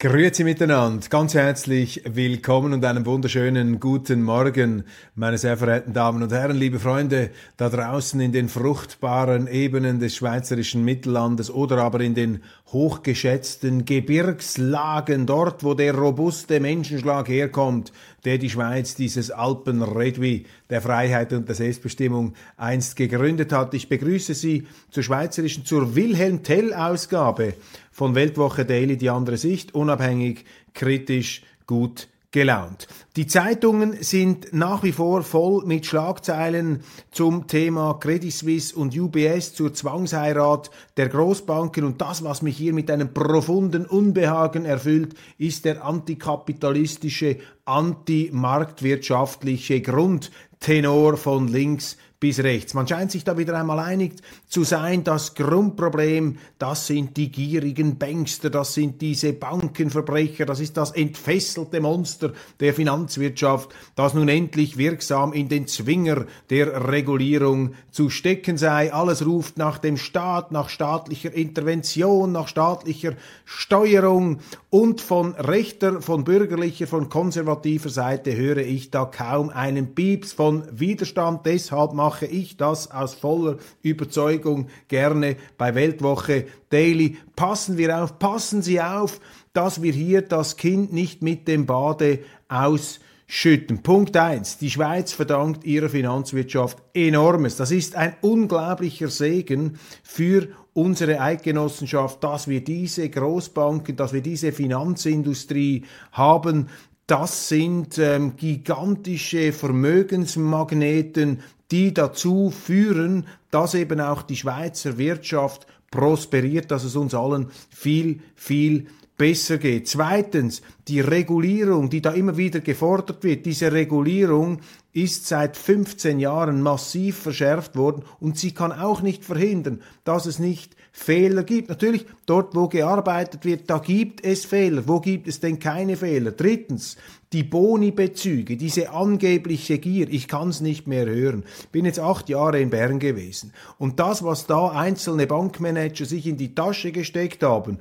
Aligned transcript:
Grüezi 0.00 0.44
miteinander, 0.44 1.04
ganz 1.08 1.34
herzlich 1.34 2.02
willkommen 2.04 2.72
und 2.72 2.84
einen 2.84 3.04
wunderschönen 3.04 3.80
guten 3.80 4.22
Morgen, 4.22 4.84
meine 5.16 5.38
sehr 5.38 5.56
verehrten 5.56 5.92
Damen 5.92 6.22
und 6.22 6.30
Herren, 6.30 6.56
liebe 6.56 6.78
Freunde 6.78 7.30
da 7.56 7.68
draußen 7.68 8.20
in 8.20 8.30
den 8.30 8.48
fruchtbaren 8.48 9.48
Ebenen 9.48 9.98
des 9.98 10.14
schweizerischen 10.14 10.84
Mittellandes 10.84 11.50
oder 11.50 11.78
aber 11.78 11.98
in 11.98 12.14
den 12.14 12.44
hochgeschätzten 12.68 13.86
Gebirgslagen, 13.86 15.26
dort 15.26 15.64
wo 15.64 15.74
der 15.74 15.96
robuste 15.96 16.60
Menschenschlag 16.60 17.28
herkommt, 17.28 17.92
der 18.24 18.38
die 18.38 18.50
Schweiz, 18.50 18.94
dieses 18.94 19.32
Alpenredwi 19.32 20.46
der 20.70 20.80
Freiheit 20.80 21.32
und 21.32 21.48
der 21.48 21.56
Selbstbestimmung 21.56 22.34
einst 22.56 22.94
gegründet 22.94 23.52
hat. 23.52 23.74
Ich 23.74 23.88
begrüße 23.88 24.34
Sie 24.34 24.68
zur 24.90 25.02
schweizerischen, 25.02 25.64
zur 25.64 25.96
Wilhelm 25.96 26.44
Tell-Ausgabe 26.44 27.54
von 27.98 28.14
Weltwoche 28.14 28.64
Daily, 28.64 28.96
die 28.96 29.10
andere 29.10 29.36
Sicht, 29.36 29.74
unabhängig, 29.74 30.46
kritisch, 30.72 31.42
gut 31.66 32.08
gelaunt. 32.30 32.86
Die 33.16 33.26
Zeitungen 33.26 34.00
sind 34.00 34.52
nach 34.52 34.84
wie 34.84 34.92
vor 34.92 35.24
voll 35.24 35.66
mit 35.66 35.84
Schlagzeilen 35.84 36.84
zum 37.10 37.48
Thema 37.48 37.94
Credit 37.94 38.32
Suisse 38.32 38.76
und 38.76 38.96
UBS 38.96 39.54
zur 39.54 39.74
Zwangsheirat 39.74 40.70
der 40.96 41.08
Großbanken 41.08 41.82
und 41.82 42.00
das, 42.00 42.22
was 42.22 42.40
mich 42.40 42.56
hier 42.56 42.72
mit 42.72 42.88
einem 42.88 43.12
profunden 43.12 43.84
Unbehagen 43.84 44.64
erfüllt, 44.64 45.16
ist 45.36 45.64
der 45.64 45.84
antikapitalistische, 45.84 47.38
antimarktwirtschaftliche 47.64 49.80
Grundtenor 49.80 51.16
von 51.16 51.48
links 51.48 51.96
bis 52.20 52.40
rechts. 52.40 52.74
Man 52.74 52.88
scheint 52.88 53.12
sich 53.12 53.22
da 53.22 53.38
wieder 53.38 53.56
einmal 53.56 53.78
einig 53.78 54.16
zu 54.48 54.64
sein, 54.64 55.04
das 55.04 55.34
Grundproblem, 55.34 56.38
das 56.58 56.88
sind 56.88 57.16
die 57.16 57.30
gierigen 57.30 57.96
Bankster, 57.96 58.50
das 58.50 58.74
sind 58.74 59.00
diese 59.00 59.32
Bankenverbrecher, 59.32 60.44
das 60.44 60.58
ist 60.58 60.76
das 60.76 60.90
entfesselte 60.90 61.80
Monster 61.80 62.32
der 62.58 62.74
Finanzwirtschaft, 62.74 63.70
das 63.94 64.14
nun 64.14 64.28
endlich 64.28 64.76
wirksam 64.78 65.32
in 65.32 65.48
den 65.48 65.68
Zwinger 65.68 66.26
der 66.50 66.88
Regulierung 66.88 67.74
zu 67.92 68.10
stecken 68.10 68.56
sei. 68.56 68.92
Alles 68.92 69.24
ruft 69.24 69.56
nach 69.56 69.78
dem 69.78 69.96
Staat, 69.96 70.50
nach 70.50 70.70
staatlicher 70.70 71.32
Intervention, 71.32 72.32
nach 72.32 72.48
staatlicher 72.48 73.14
Steuerung 73.44 74.40
und 74.70 75.00
von 75.00 75.34
rechter, 75.34 76.02
von 76.02 76.24
bürgerlicher, 76.24 76.88
von 76.88 77.08
konservativer 77.08 77.90
Seite 77.90 78.34
höre 78.36 78.58
ich 78.58 78.90
da 78.90 79.04
kaum 79.04 79.50
einen 79.50 79.94
Pieps 79.94 80.32
von 80.32 80.64
Widerstand. 80.72 81.46
Deshalb 81.46 81.92
mache 82.08 82.24
ich 82.24 82.56
das 82.56 82.90
aus 82.90 83.12
voller 83.12 83.58
Überzeugung 83.82 84.68
gerne 84.88 85.36
bei 85.58 85.74
Weltwoche 85.74 86.46
Daily. 86.70 87.18
Passen 87.36 87.76
wir 87.76 88.02
auf, 88.02 88.18
passen 88.18 88.62
Sie 88.62 88.80
auf, 88.80 89.20
dass 89.52 89.82
wir 89.82 89.92
hier 89.92 90.22
das 90.22 90.56
Kind 90.56 90.90
nicht 90.90 91.20
mit 91.20 91.46
dem 91.48 91.66
Bade 91.66 92.20
ausschütten. 92.48 93.82
Punkt 93.82 94.16
eins: 94.16 94.56
Die 94.56 94.70
Schweiz 94.70 95.12
verdankt 95.12 95.64
ihrer 95.64 95.90
Finanzwirtschaft 95.90 96.78
enormes. 96.94 97.56
Das 97.56 97.70
ist 97.70 97.94
ein 97.94 98.16
unglaublicher 98.22 99.08
Segen 99.08 99.78
für 100.02 100.48
unsere 100.72 101.20
Eidgenossenschaft, 101.20 102.24
dass 102.24 102.48
wir 102.48 102.64
diese 102.64 103.10
Großbanken, 103.10 103.96
dass 103.96 104.14
wir 104.14 104.22
diese 104.22 104.52
Finanzindustrie 104.52 105.84
haben. 106.12 106.70
Das 107.08 107.48
sind 107.48 107.96
ähm, 107.96 108.36
gigantische 108.36 109.54
Vermögensmagneten, 109.54 111.40
die 111.70 111.94
dazu 111.94 112.50
führen, 112.50 113.26
dass 113.50 113.72
eben 113.72 113.98
auch 114.02 114.20
die 114.20 114.36
Schweizer 114.36 114.98
Wirtschaft 114.98 115.66
prosperiert, 115.90 116.70
dass 116.70 116.84
es 116.84 116.96
uns 116.96 117.14
allen 117.14 117.50
viel, 117.70 118.20
viel 118.36 118.88
besser 119.16 119.56
geht. 119.56 119.88
Zweitens, 119.88 120.60
die 120.86 121.00
Regulierung, 121.00 121.88
die 121.88 122.02
da 122.02 122.10
immer 122.10 122.36
wieder 122.36 122.60
gefordert 122.60 123.24
wird, 123.24 123.46
diese 123.46 123.72
Regulierung 123.72 124.60
ist 124.92 125.26
seit 125.26 125.56
15 125.56 126.20
Jahren 126.20 126.60
massiv 126.60 127.16
verschärft 127.16 127.74
worden 127.74 128.04
und 128.20 128.36
sie 128.36 128.52
kann 128.52 128.70
auch 128.70 129.00
nicht 129.00 129.24
verhindern, 129.24 129.80
dass 130.04 130.26
es 130.26 130.38
nicht 130.38 130.76
Fehler 130.98 131.44
gibt. 131.44 131.68
Natürlich, 131.68 132.06
dort 132.26 132.56
wo 132.56 132.66
gearbeitet 132.66 133.44
wird, 133.44 133.70
da 133.70 133.78
gibt 133.78 134.24
es 134.24 134.44
Fehler. 134.44 134.82
Wo 134.86 135.00
gibt 135.00 135.28
es 135.28 135.38
denn 135.38 135.60
keine 135.60 135.96
Fehler? 135.96 136.32
Drittens, 136.32 136.96
die 137.32 137.44
Boni-Bezüge, 137.44 138.56
diese 138.56 138.90
angebliche 138.90 139.78
Gier, 139.78 140.08
ich 140.10 140.26
kann 140.26 140.48
es 140.48 140.60
nicht 140.60 140.88
mehr 140.88 141.06
hören. 141.06 141.44
Bin 141.70 141.84
jetzt 141.84 142.00
acht 142.00 142.28
Jahre 142.28 142.60
in 142.60 142.70
Bern 142.70 142.98
gewesen. 142.98 143.52
Und 143.78 144.00
das, 144.00 144.24
was 144.24 144.46
da 144.46 144.70
einzelne 144.70 145.28
Bankmanager 145.28 146.04
sich 146.04 146.26
in 146.26 146.36
die 146.36 146.54
Tasche 146.54 146.90
gesteckt 146.90 147.44
haben, 147.44 147.78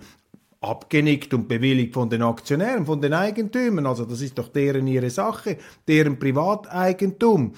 abgenickt 0.62 1.34
und 1.34 1.48
bewilligt 1.48 1.96
von 1.96 2.10
den 2.10 2.22
Aktionären, 2.22 2.86
von 2.86 3.02
den 3.02 3.14
Eigentümern, 3.14 3.88
also 3.88 4.06
das 4.06 4.22
ist 4.22 4.38
doch 4.38 4.50
deren 4.50 4.86
ihre 4.86 5.10
Sache, 5.10 5.58
deren 5.88 6.20
Privateigentum. 6.20 7.54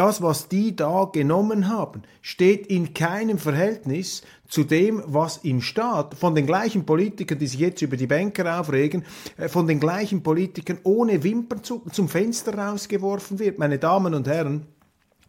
Das, 0.00 0.22
was 0.22 0.48
die 0.48 0.74
da 0.74 1.10
genommen 1.12 1.68
haben, 1.68 2.04
steht 2.22 2.68
in 2.68 2.94
keinem 2.94 3.36
Verhältnis 3.36 4.22
zu 4.48 4.64
dem, 4.64 5.02
was 5.04 5.36
im 5.42 5.60
Staat 5.60 6.14
von 6.14 6.34
den 6.34 6.46
gleichen 6.46 6.86
Politikern, 6.86 7.38
die 7.38 7.46
sich 7.46 7.60
jetzt 7.60 7.82
über 7.82 7.98
die 7.98 8.06
Banker 8.06 8.58
aufregen, 8.58 9.04
äh, 9.36 9.50
von 9.50 9.66
den 9.66 9.78
gleichen 9.78 10.22
Politikern 10.22 10.78
ohne 10.84 11.22
Wimpernzucken 11.22 11.92
zum 11.92 12.08
Fenster 12.08 12.56
rausgeworfen 12.56 13.38
wird. 13.38 13.58
Meine 13.58 13.78
Damen 13.78 14.14
und 14.14 14.26
Herren, 14.26 14.64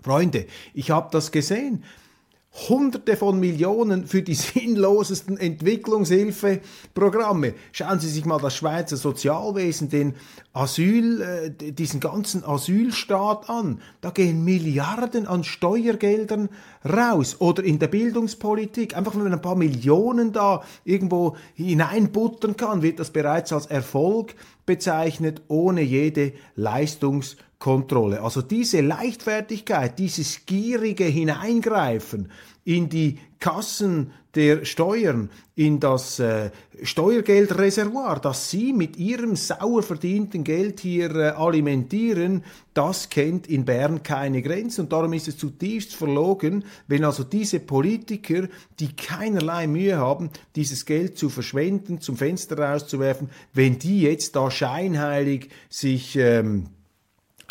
Freunde, 0.02 0.46
ich 0.74 0.90
habe 0.90 1.10
das 1.12 1.34
gesehen. 1.34 1.84
Hunderte 2.54 3.16
von 3.16 3.40
Millionen 3.40 4.08
für 4.08 4.24
die 4.24 4.36
sinnlosesten 4.36 5.38
Entwicklungshilfeprogramme. 5.38 7.54
Schauen 7.72 8.02
Sie 8.02 8.10
sich 8.10 8.26
mal 8.26 8.40
das 8.40 8.56
Schweizer 8.56 8.98
Sozialwesen, 8.98 9.88
den 9.88 10.16
Asyl, 10.52 11.22
äh, 11.22 11.52
diesen 11.72 12.02
ganzen 12.02 12.44
Asylstaat 12.44 13.50
an. 13.50 13.80
Da 14.02 14.10
gehen 14.10 14.44
Milliarden 14.44 15.28
an 15.28 15.46
Steuergeldern 15.46 16.50
raus. 16.84 17.38
Oder 17.40 17.64
in 17.64 17.80
der 17.80 17.88
Bildungspolitik. 17.88 18.98
Einfach 18.98 19.16
wenn 19.16 19.24
man 19.24 19.32
ein 19.34 19.42
paar 19.42 19.56
Millionen 19.56 20.34
da 20.34 20.62
irgendwo 20.84 21.38
hineinbuttern 21.54 22.58
kann, 22.58 22.82
wird 22.82 23.00
das 23.00 23.12
bereits 23.12 23.54
als 23.54 23.68
Erfolg 23.68 24.36
bezeichnet, 24.66 25.42
ohne 25.48 25.82
jede 25.82 26.34
Leistungs 26.56 27.38
Kontrolle. 27.62 28.22
Also 28.22 28.42
diese 28.42 28.82
Leichtfertigkeit, 28.82 30.00
dieses 30.00 30.48
gierige 30.48 31.06
Hineingreifen 31.06 32.32
in 32.66 32.90
die 32.90 33.20
Kassen 33.40 34.12
der 34.34 34.66
Steuern, 34.66 35.30
in 35.56 35.80
das 35.80 36.20
äh, 36.20 36.50
Steuergeldreservoir, 36.82 38.20
das 38.20 38.50
Sie 38.50 38.74
mit 38.74 38.98
Ihrem 38.98 39.36
sauer 39.36 39.84
verdienten 39.84 40.44
Geld 40.44 40.80
hier 40.80 41.16
äh, 41.16 41.30
alimentieren, 41.30 42.44
das 42.74 43.10
kennt 43.10 43.48
in 43.48 43.66
Bern 43.66 44.02
keine 44.02 44.42
Grenzen. 44.42 44.82
Und 44.82 44.92
darum 44.92 45.14
ist 45.14 45.28
es 45.28 45.38
zutiefst 45.38 45.94
verlogen, 45.94 46.64
wenn 46.88 47.04
also 47.04 47.24
diese 47.24 47.60
Politiker, 47.60 48.48
die 48.80 48.96
keinerlei 48.96 49.68
Mühe 49.68 49.98
haben, 49.98 50.32
dieses 50.56 50.86
Geld 50.86 51.16
zu 51.18 51.30
verschwenden, 51.30 52.02
zum 52.02 52.18
Fenster 52.18 52.58
rauszuwerfen, 52.58 53.30
wenn 53.54 53.78
die 53.78 54.02
jetzt 54.02 54.36
da 54.36 54.50
scheinheilig 54.50 55.50
sich 55.70 56.16
ähm, 56.16 56.70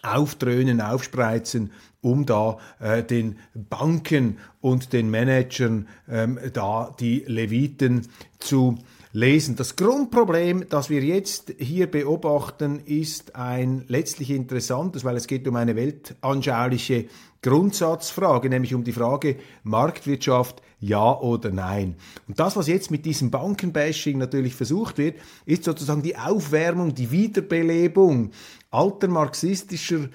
aufdröhnen, 0.03 0.81
aufspreizen, 0.81 1.73
um 2.01 2.27
da 2.27 2.59
äh, 2.79 3.03
den 3.03 3.39
Banken 3.55 4.39
und 4.61 4.93
den 4.93 5.11
Managern 5.11 5.89
ähm, 6.09 6.39
da 6.53 6.95
die 6.99 7.25
Leviten 7.27 8.09
zu 8.39 8.79
lesen. 9.13 9.57
Das 9.57 9.77
Grundproblem, 9.77 10.69
das 10.69 10.91
wir 10.91 11.03
jetzt 11.03 11.55
hier 11.59 11.91
beobachten, 11.91 12.81
ist 12.85 13.35
ein 13.37 13.85
letztlich 13.89 14.31
interessantes, 14.31 15.05
weil 15.05 15.17
es 15.17 15.27
geht 15.27 15.47
um 15.49 15.57
eine 15.57 15.77
weltanschauliche 15.77 17.07
Grundsatzfrage, 17.43 18.49
nämlich 18.49 18.75
um 18.75 18.85
die 18.85 18.93
Frage 18.93 19.37
Marktwirtschaft 19.63 20.63
ja 20.79 21.19
oder 21.19 21.51
nein. 21.51 21.97
Und 22.29 22.39
das, 22.39 22.57
was 22.57 22.69
jetzt 22.69 22.91
mit 22.91 23.05
diesem 23.05 23.31
Bankenbashing 23.31 24.19
natürlich 24.19 24.55
versucht 24.55 24.99
wird, 24.99 25.17
ist 25.47 25.65
sozusagen 25.65 26.03
die 26.03 26.17
Aufwärmung, 26.17 26.95
die 26.95 27.11
Wiederbelebung 27.11 28.31
alter 28.71 29.09
marxistischer, 29.09 30.09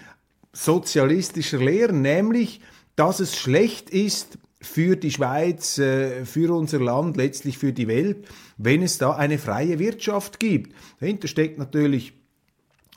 sozialistischer 0.53 1.57
Lehren, 1.57 2.01
nämlich, 2.01 2.61
dass 2.95 3.19
es 3.19 3.35
schlecht 3.35 3.89
ist, 3.89 4.37
für 4.65 4.95
die 4.95 5.11
Schweiz, 5.11 5.77
äh, 5.77 6.25
für 6.25 6.53
unser 6.53 6.79
Land, 6.79 7.17
letztlich 7.17 7.57
für 7.57 7.71
die 7.71 7.87
Welt, 7.87 8.27
wenn 8.57 8.81
es 8.81 8.97
da 8.97 9.11
eine 9.11 9.37
freie 9.37 9.79
Wirtschaft 9.79 10.39
gibt. 10.39 10.75
Dahinter 10.99 11.27
steckt 11.27 11.57
natürlich 11.57 12.13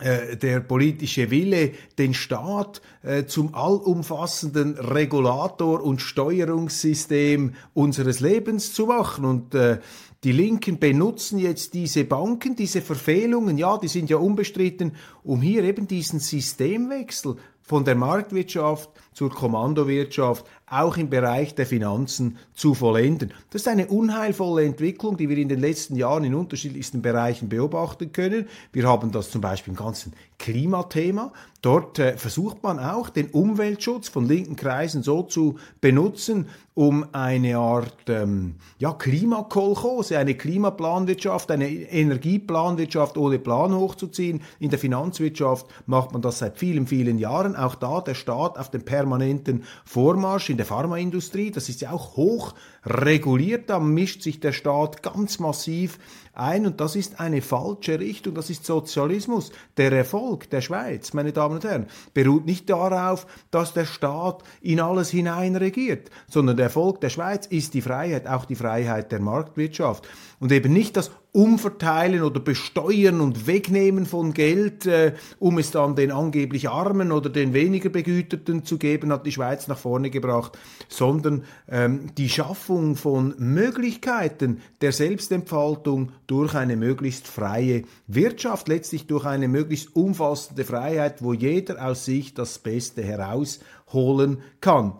äh, 0.00 0.36
der 0.36 0.60
politische 0.60 1.30
Wille, 1.30 1.72
den 1.98 2.14
Staat 2.14 2.80
äh, 3.02 3.24
zum 3.26 3.54
allumfassenden 3.54 4.78
Regulator 4.78 5.82
und 5.82 6.00
Steuerungssystem 6.00 7.54
unseres 7.74 8.20
Lebens 8.20 8.72
zu 8.72 8.86
machen. 8.86 9.24
Und 9.24 9.56
die 10.24 10.32
Linken 10.32 10.78
benutzen 10.78 11.38
jetzt 11.38 11.74
diese 11.74 12.04
Banken, 12.04 12.56
diese 12.56 12.82
Verfehlungen, 12.82 13.58
ja, 13.58 13.78
die 13.78 13.88
sind 13.88 14.10
ja 14.10 14.16
unbestritten, 14.16 14.92
um 15.22 15.40
hier 15.40 15.62
eben 15.64 15.86
diesen 15.86 16.18
Systemwechsel 16.18 17.36
von 17.68 17.84
der 17.84 17.94
Marktwirtschaft 17.94 18.90
zur 19.12 19.30
Kommandowirtschaft 19.30 20.46
auch 20.70 20.96
im 20.96 21.10
Bereich 21.10 21.54
der 21.54 21.66
Finanzen 21.66 22.38
zu 22.54 22.74
vollenden. 22.74 23.32
Das 23.50 23.62
ist 23.62 23.68
eine 23.68 23.86
unheilvolle 23.86 24.64
Entwicklung, 24.64 25.16
die 25.16 25.28
wir 25.28 25.38
in 25.38 25.48
den 25.48 25.60
letzten 25.60 25.96
Jahren 25.96 26.24
in 26.24 26.34
unterschiedlichsten 26.34 27.02
Bereichen 27.02 27.48
beobachten 27.48 28.12
können. 28.12 28.46
Wir 28.72 28.88
haben 28.88 29.12
das 29.12 29.30
zum 29.30 29.40
Beispiel 29.40 29.72
im 29.72 29.78
ganzen 29.78 30.12
Klimathema. 30.38 31.32
Dort 31.60 31.98
äh, 31.98 32.16
versucht 32.16 32.62
man 32.62 32.78
auch, 32.78 33.08
den 33.08 33.30
Umweltschutz 33.30 34.08
von 34.08 34.26
linken 34.26 34.54
Kreisen 34.54 35.02
so 35.02 35.22
zu 35.22 35.56
benutzen, 35.80 36.46
um 36.74 37.06
eine 37.10 37.58
Art 37.58 38.08
ähm, 38.08 38.54
ja, 38.78 38.92
Klimakolchose, 38.92 40.16
eine 40.16 40.36
Klimaplanwirtschaft, 40.36 41.50
eine 41.50 41.68
Energieplanwirtschaft 41.68 43.18
ohne 43.18 43.40
Plan 43.40 43.74
hochzuziehen. 43.74 44.42
In 44.60 44.70
der 44.70 44.78
Finanzwirtschaft 44.78 45.66
macht 45.86 46.12
man 46.12 46.22
das 46.22 46.38
seit 46.38 46.56
vielen, 46.56 46.86
vielen 46.86 47.18
Jahren. 47.18 47.56
Auch 47.56 47.74
da 47.74 48.00
der 48.00 48.14
Staat 48.14 48.56
auf 48.56 48.70
dem 48.70 48.84
permanenten 48.84 49.64
Vormarsch 49.84 50.50
der 50.58 50.66
Pharmaindustrie. 50.66 51.50
Das 51.50 51.69
ist 51.69 51.81
ja 51.81 51.90
auch 51.90 52.16
hoch 52.16 52.55
reguliert. 52.84 53.70
Da 53.70 53.78
mischt 53.78 54.22
sich 54.22 54.40
der 54.40 54.52
Staat 54.52 55.02
ganz 55.02 55.38
massiv 55.38 55.99
ein 56.38 56.67
und 56.67 56.81
das 56.81 56.96
ist 56.96 57.20
eine 57.20 57.43
falsche 57.43 57.99
Richtung, 58.00 58.35
das 58.35 58.50
ist 58.50 58.64
Sozialismus. 58.64 59.50
Der 59.76 59.93
Erfolg 59.93 60.50
der 60.50 60.61
Schweiz, 60.61 61.12
meine 61.12 61.32
Damen 61.32 61.56
und 61.56 61.64
Herren, 61.64 61.87
beruht 62.14 62.46
nicht 62.46 62.69
darauf, 62.70 63.26
dass 63.50 63.75
der 63.75 63.87
Staat 63.87 64.43
in 64.61 64.81
alles 64.81 65.11
hineinregiert, 65.11 66.11
sondern 66.29 66.56
der 66.56 66.67
Erfolg 66.67 67.00
der 67.00 67.11
Schweiz 67.11 67.46
ist 67.46 67.75
die 67.75 67.82
Freiheit, 67.82 68.26
auch 68.26 68.44
die 68.44 68.56
Freiheit 68.56 69.12
der 69.12 69.20
Marktwirtschaft 69.20 70.06
und 70.40 70.52
eben 70.52 70.73
nicht 70.73 70.96
das 70.96 71.11
Umverteilen 71.32 72.23
oder 72.23 72.40
Besteuern 72.40 73.20
und 73.20 73.46
Wegnehmen 73.46 74.06
von 74.06 74.32
Geld, 74.32 74.87
äh, 74.87 75.12
um 75.38 75.58
es 75.58 75.70
dann 75.70 75.94
den 75.94 76.11
angeblich 76.11 76.69
Armen 76.69 77.12
oder 77.12 77.29
den 77.29 77.52
weniger 77.52 77.90
Begüterten 77.90 78.64
zu 78.64 78.79
geben, 78.79 79.12
hat 79.12 79.26
die 79.26 79.32
Schweiz 79.32 79.69
nach 79.69 79.79
vorne 79.79 80.11
gebracht, 80.11 80.58
sondern 80.88 81.44
ähm, 81.69 82.11
die 82.17 82.31
Schaffung 82.31 82.96
von 82.96 83.35
Möglichkeiten 83.38 84.62
der 84.81 84.93
Selbstentfaltung 84.93 86.12
durch 86.28 86.54
eine 86.54 86.76
möglichst 86.76 87.26
freie 87.26 87.82
Wirtschaft, 88.06 88.69
letztlich 88.69 89.08
durch 89.08 89.25
eine 89.25 89.48
möglichst 89.48 89.96
umfassende 89.96 90.64
Freiheit, 90.64 91.22
wo 91.22 91.32
jeder 91.32 91.84
aus 91.84 92.04
sich 92.04 92.34
das 92.34 92.60
Beste 92.60 93.02
herausholen 93.02 94.42
kann. 94.60 94.92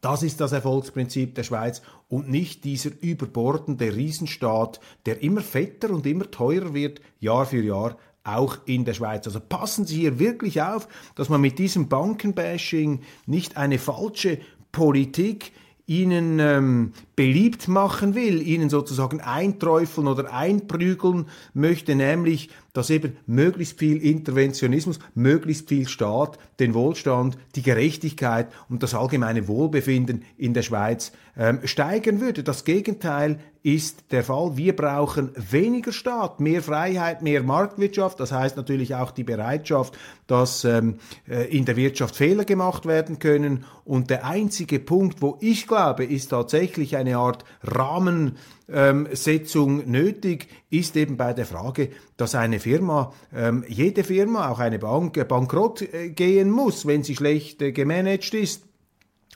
Das 0.00 0.22
ist 0.22 0.40
das 0.40 0.52
Erfolgsprinzip 0.52 1.34
der 1.34 1.42
Schweiz 1.42 1.82
und 2.08 2.30
nicht 2.30 2.64
dieser 2.64 2.90
überbordende 3.00 3.94
Riesenstaat, 3.94 4.80
der 5.06 5.22
immer 5.22 5.42
fetter 5.42 5.90
und 5.90 6.06
immer 6.06 6.30
teurer 6.30 6.74
wird, 6.74 7.00
Jahr 7.20 7.46
für 7.46 7.62
Jahr, 7.62 7.96
auch 8.24 8.58
in 8.64 8.84
der 8.84 8.94
Schweiz. 8.94 9.26
Also 9.26 9.40
passen 9.40 9.84
Sie 9.84 10.00
hier 10.00 10.18
wirklich 10.18 10.62
auf, 10.62 10.86
dass 11.16 11.28
man 11.28 11.40
mit 11.40 11.58
diesem 11.58 11.88
Bankenbashing 11.88 13.00
nicht 13.26 13.56
eine 13.56 13.78
falsche 13.78 14.38
Politik 14.70 15.52
ihnen 15.86 16.38
ähm, 16.38 16.92
beliebt 17.22 17.68
machen 17.68 18.16
will, 18.16 18.42
ihnen 18.42 18.68
sozusagen 18.68 19.20
einträufeln 19.20 20.08
oder 20.08 20.34
einprügeln 20.34 21.26
möchte, 21.54 21.94
nämlich, 21.94 22.50
dass 22.72 22.90
eben 22.90 23.16
möglichst 23.26 23.78
viel 23.78 23.98
Interventionismus, 23.98 24.98
möglichst 25.14 25.68
viel 25.68 25.86
Staat 25.86 26.40
den 26.58 26.74
Wohlstand, 26.74 27.38
die 27.54 27.62
Gerechtigkeit 27.62 28.48
und 28.68 28.82
das 28.82 28.96
allgemeine 28.96 29.46
Wohlbefinden 29.46 30.24
in 30.36 30.52
der 30.52 30.62
Schweiz 30.62 31.12
ähm, 31.36 31.60
steigern 31.64 32.20
würde. 32.20 32.42
Das 32.42 32.64
Gegenteil 32.64 33.38
ist 33.62 34.10
der 34.10 34.24
Fall. 34.24 34.56
Wir 34.56 34.74
brauchen 34.74 35.30
weniger 35.36 35.92
Staat, 35.92 36.40
mehr 36.40 36.62
Freiheit, 36.62 37.22
mehr 37.22 37.42
Marktwirtschaft. 37.42 38.18
Das 38.18 38.32
heißt 38.32 38.56
natürlich 38.56 38.94
auch 38.94 39.12
die 39.12 39.24
Bereitschaft, 39.24 39.96
dass 40.26 40.64
ähm, 40.64 40.96
äh, 41.28 41.44
in 41.56 41.64
der 41.64 41.76
Wirtschaft 41.76 42.16
Fehler 42.16 42.44
gemacht 42.44 42.86
werden 42.86 43.18
können. 43.18 43.64
Und 43.84 44.10
der 44.10 44.26
einzige 44.26 44.78
Punkt, 44.78 45.22
wo 45.22 45.38
ich 45.40 45.66
glaube, 45.66 46.04
ist 46.04 46.28
tatsächlich 46.28 46.96
eine 46.96 47.11
Art 47.18 47.44
Rahmensetzung 47.62 49.80
ähm, 49.80 49.90
nötig, 49.90 50.48
ist 50.70 50.96
eben 50.96 51.16
bei 51.16 51.32
der 51.32 51.46
Frage, 51.46 51.90
dass 52.16 52.34
eine 52.34 52.60
Firma, 52.60 53.12
ähm, 53.34 53.64
jede 53.68 54.04
Firma, 54.04 54.50
auch 54.50 54.58
eine 54.58 54.78
Bank, 54.78 55.16
äh, 55.16 55.24
bankrott 55.24 55.82
äh, 55.82 56.10
gehen 56.10 56.50
muss, 56.50 56.86
wenn 56.86 57.02
sie 57.02 57.16
schlecht 57.16 57.62
äh, 57.62 57.72
gemanagt 57.72 58.34
ist. 58.34 58.64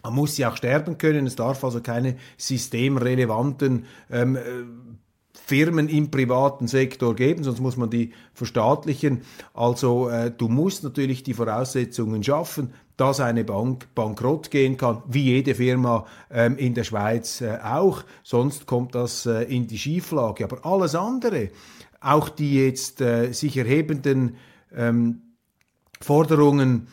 Man 0.02 0.14
muss 0.14 0.36
sie 0.36 0.46
auch 0.46 0.56
sterben 0.56 0.98
können. 0.98 1.26
Es 1.26 1.36
darf 1.36 1.64
also 1.64 1.80
keine 1.80 2.16
systemrelevanten 2.36 3.86
ähm, 4.10 4.36
äh, 4.36 4.40
Firmen 5.44 5.88
im 5.88 6.10
privaten 6.10 6.66
Sektor 6.66 7.14
geben, 7.14 7.44
sonst 7.44 7.60
muss 7.60 7.76
man 7.76 7.90
die 7.90 8.12
verstaatlichen. 8.34 9.22
Also 9.54 10.08
äh, 10.08 10.30
du 10.30 10.48
musst 10.48 10.84
natürlich 10.84 11.22
die 11.22 11.34
Voraussetzungen 11.34 12.22
schaffen, 12.22 12.72
dass 12.96 13.20
eine 13.20 13.44
Bank 13.44 13.88
bankrott 13.94 14.50
gehen 14.50 14.76
kann, 14.76 15.02
wie 15.06 15.24
jede 15.24 15.54
Firma 15.54 16.06
ähm, 16.30 16.56
in 16.56 16.74
der 16.74 16.84
Schweiz 16.84 17.40
äh, 17.40 17.58
auch. 17.62 18.02
Sonst 18.22 18.66
kommt 18.66 18.94
das 18.94 19.26
äh, 19.26 19.42
in 19.42 19.66
die 19.66 19.78
Schieflage. 19.78 20.44
Aber 20.44 20.64
alles 20.64 20.94
andere, 20.94 21.50
auch 22.00 22.28
die 22.28 22.54
jetzt 22.54 23.00
äh, 23.00 23.32
sich 23.32 23.56
erhebenden 23.56 24.36
ähm, 24.74 25.22
Forderungen, 26.00 26.88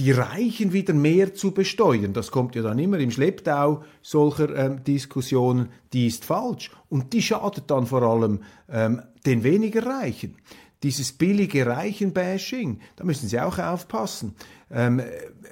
die 0.00 0.12
Reichen 0.12 0.72
wieder 0.72 0.94
mehr 0.94 1.34
zu 1.34 1.52
besteuern. 1.52 2.14
Das 2.14 2.30
kommt 2.30 2.54
ja 2.54 2.62
dann 2.62 2.78
immer 2.78 2.98
im 2.98 3.10
Schlepptau 3.10 3.82
solcher 4.00 4.56
ähm, 4.56 4.82
Diskussionen. 4.82 5.68
Die 5.92 6.06
ist 6.06 6.24
falsch 6.24 6.70
und 6.88 7.12
die 7.12 7.20
schadet 7.20 7.64
dann 7.70 7.86
vor 7.86 8.02
allem 8.02 8.40
ähm, 8.70 9.02
den 9.26 9.44
weniger 9.44 9.84
Reichen. 9.84 10.36
Dieses 10.82 11.12
billige 11.12 11.66
Reichenbashing, 11.66 12.80
da 12.96 13.04
müssen 13.04 13.28
Sie 13.28 13.38
auch 13.38 13.58
aufpassen 13.58 14.34
ähm, 14.70 15.02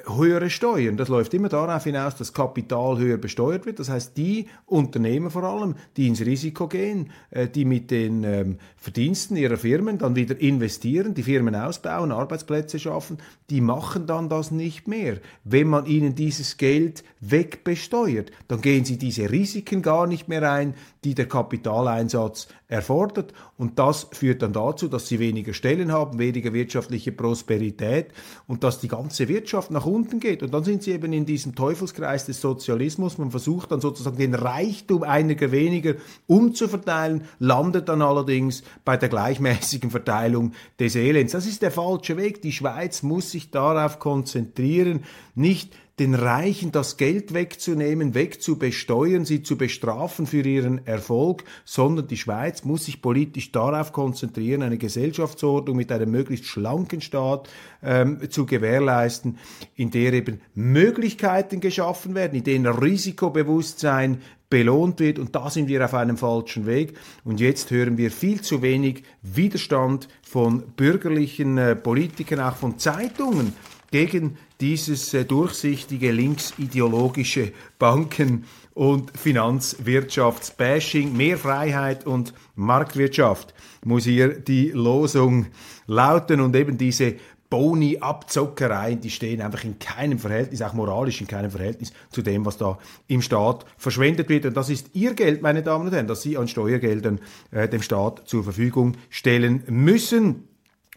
höhere 0.07 0.49
Steuern. 0.49 0.97
Das 0.97 1.09
läuft 1.09 1.35
immer 1.35 1.49
darauf 1.49 1.85
hinaus, 1.85 2.15
dass 2.15 2.33
Kapital 2.33 2.99
höher 2.99 3.19
besteuert 3.19 3.67
wird. 3.67 3.81
Das 3.81 3.89
heißt, 3.89 4.17
die 4.17 4.47
Unternehmen 4.65 5.31
vor 5.31 5.43
allem, 5.43 5.75
die 5.97 6.07
ins 6.07 6.21
Risiko 6.21 6.69
gehen, 6.69 7.11
äh, 7.31 7.49
die 7.49 7.65
mit 7.65 7.91
den 7.91 8.23
ähm, 8.23 8.59
Verdiensten 8.77 9.37
ihrer 9.37 9.57
Firmen 9.57 9.99
dann 9.99 10.15
wieder 10.15 10.41
investieren, 10.41 11.15
die 11.15 11.25
Firmen 11.25 11.57
ausbauen, 11.57 12.13
Arbeitsplätze 12.13 12.79
schaffen, 12.79 13.19
die 13.51 13.61
machen 13.61 14.07
dann 14.07 14.29
das 14.29 14.51
nicht 14.51 14.87
mehr. 14.87 15.19
Wenn 15.43 15.69
man 15.69 15.87
ihnen 15.87 16.15
dieses 16.15 16.57
Geld 16.57 17.03
wegbesteuert, 17.21 18.31
dann 18.47 18.61
gehen 18.61 18.85
sie 18.85 18.99
diese 18.99 19.31
Risiken 19.31 19.83
gar 19.83 20.07
nicht 20.07 20.29
mehr 20.29 20.51
ein, 20.51 20.75
die 21.05 21.15
der 21.15 21.27
Kapitaleinsatz 21.27 22.49
erfordert. 22.69 23.33
Und 23.57 23.79
das 23.79 24.07
führt 24.13 24.43
dann 24.43 24.53
dazu, 24.53 24.87
dass 24.89 25.09
sie 25.09 25.18
weniger 25.19 25.53
Stellen 25.53 25.93
haben, 25.93 26.19
weniger 26.19 26.53
wirtschaftliche 26.53 27.13
Prosperität 27.13 28.09
und 28.47 28.65
dass 28.65 28.81
die 28.81 28.89
ganze 28.89 29.19
ganze 29.19 29.29
Wirtschaft 29.29 29.71
nach 29.71 29.87
unten 29.87 30.21
geht. 30.21 30.43
Und 30.43 30.53
dann 30.55 30.65
sind 30.65 30.83
sie 30.83 30.93
eben 30.93 31.13
in 31.13 31.27
diesem 31.27 31.55
Teufelskreis 31.55 32.27
des 32.27 32.41
Sozialismus. 32.41 33.19
Man 33.19 33.31
versucht 33.31 33.73
dann 33.73 33.81
sozusagen 33.81 34.17
den 34.17 34.35
Reichtum 34.35 35.03
einiger 35.03 35.51
weniger 35.51 35.95
umzuverteilen, 36.27 37.25
landet 37.39 37.89
dann 37.89 38.03
allerdings 38.03 38.63
bei 38.85 38.97
der 38.97 39.09
gleichmäßigen 39.09 39.91
Verteilung 39.91 40.53
des 40.79 40.95
Elends. 40.95 41.33
Das 41.33 41.47
ist 41.47 41.63
der 41.63 41.71
falsche 41.71 42.17
Weg. 42.17 42.43
Die 42.43 42.53
Schweiz 42.53 43.03
muss 43.03 43.31
sich 43.31 43.51
darauf 43.51 43.99
konzentrieren, 43.99 45.05
nicht 45.35 45.75
den 45.99 46.15
Reichen 46.15 46.73
das 46.73 46.97
Geld 46.97 47.35
wegzunehmen, 47.35 48.15
wegzubesteuern, 48.15 49.25
sie 49.25 49.43
zu 49.43 49.57
bestrafen 49.57 50.27
für 50.27 50.43
ihren 50.43 50.87
Erfolg, 50.87 51.45
sondern 51.65 52.07
die 52.07 52.17
Schweiz 52.17 52.65
muss 52.65 52.85
sich 52.85 53.03
politisch 53.03 53.53
darauf 53.53 53.93
konzentrieren, 53.93 54.63
eine 54.63 54.79
Gesellschaftsordnung 54.79 55.77
mit 55.77 55.91
einem 55.91 56.11
möglichst 56.11 56.47
schlanken 56.47 57.01
Staat 57.01 57.49
ähm, 57.83 58.31
zu 58.31 58.47
gewährleisten, 58.47 59.39
in 59.75 59.91
der 59.91 60.13
eben 60.13 60.41
Möglichkeiten 60.55 61.61
geschaffen 61.61 62.15
werden, 62.15 62.37
in 62.37 62.45
denen 62.45 62.67
Risikobewusstsein 62.67 64.23
belohnt 64.51 65.01
wird. 65.01 65.19
Und 65.19 65.35
da 65.35 65.51
sind 65.51 65.69
wir 65.69 65.85
auf 65.85 65.95
einem 65.95 66.17
falschen 66.17 66.67
Weg. 66.67 66.95
Und 67.25 67.41
jetzt 67.41 67.71
hören 67.71 67.99
wir 67.99 68.11
viel 68.11 68.41
zu 68.41 68.63
wenig 68.63 69.03
Widerstand 69.23 70.09
von 70.23 70.63
bürgerlichen 70.77 71.59
äh, 71.59 71.77
Politikern, 71.77 72.41
auch 72.41 72.57
von 72.57 72.79
Zeitungen 72.79 73.53
gegen 73.91 74.37
dieses 74.61 75.15
äh, 75.15 75.25
durchsichtige 75.25 76.11
linksideologische 76.11 77.53
Banken- 77.79 78.45
und 78.75 79.17
Finanzwirtschaftsbashing. 79.17 81.17
Mehr 81.17 81.39
Freiheit 81.39 82.07
und 82.07 82.35
Marktwirtschaft 82.55 83.55
muss 83.85 84.05
hier 84.05 84.39
die 84.39 84.71
Losung 84.71 85.47
lauten 85.87 86.41
und 86.41 86.55
eben 86.57 86.79
diese 86.79 87.17
Boni-Abzockereien, 87.51 89.01
die 89.01 89.11
stehen 89.11 89.41
einfach 89.41 89.65
in 89.65 89.79
keinem 89.79 90.19
Verhältnis, 90.19 90.61
auch 90.61 90.75
moralisch 90.75 91.21
in 91.21 91.27
keinem 91.27 91.51
Verhältnis 91.51 91.93
zu 92.11 92.21
dem, 92.21 92.45
was 92.45 92.59
da 92.59 92.79
im 93.07 93.23
Staat 93.23 93.65
verschwendet 93.79 94.29
wird. 94.29 94.45
Und 94.45 94.55
das 94.55 94.69
ist 94.69 94.91
Ihr 94.93 95.15
Geld, 95.15 95.41
meine 95.41 95.63
Damen 95.63 95.87
und 95.87 95.95
Herren, 95.95 96.07
das 96.07 96.23
Sie 96.23 96.37
an 96.37 96.47
Steuergeldern 96.47 97.21
äh, 97.51 97.69
dem 97.69 97.81
Staat 97.81 98.29
zur 98.29 98.45
Verfügung 98.45 98.97
stellen 99.09 99.63
müssen 99.69 100.48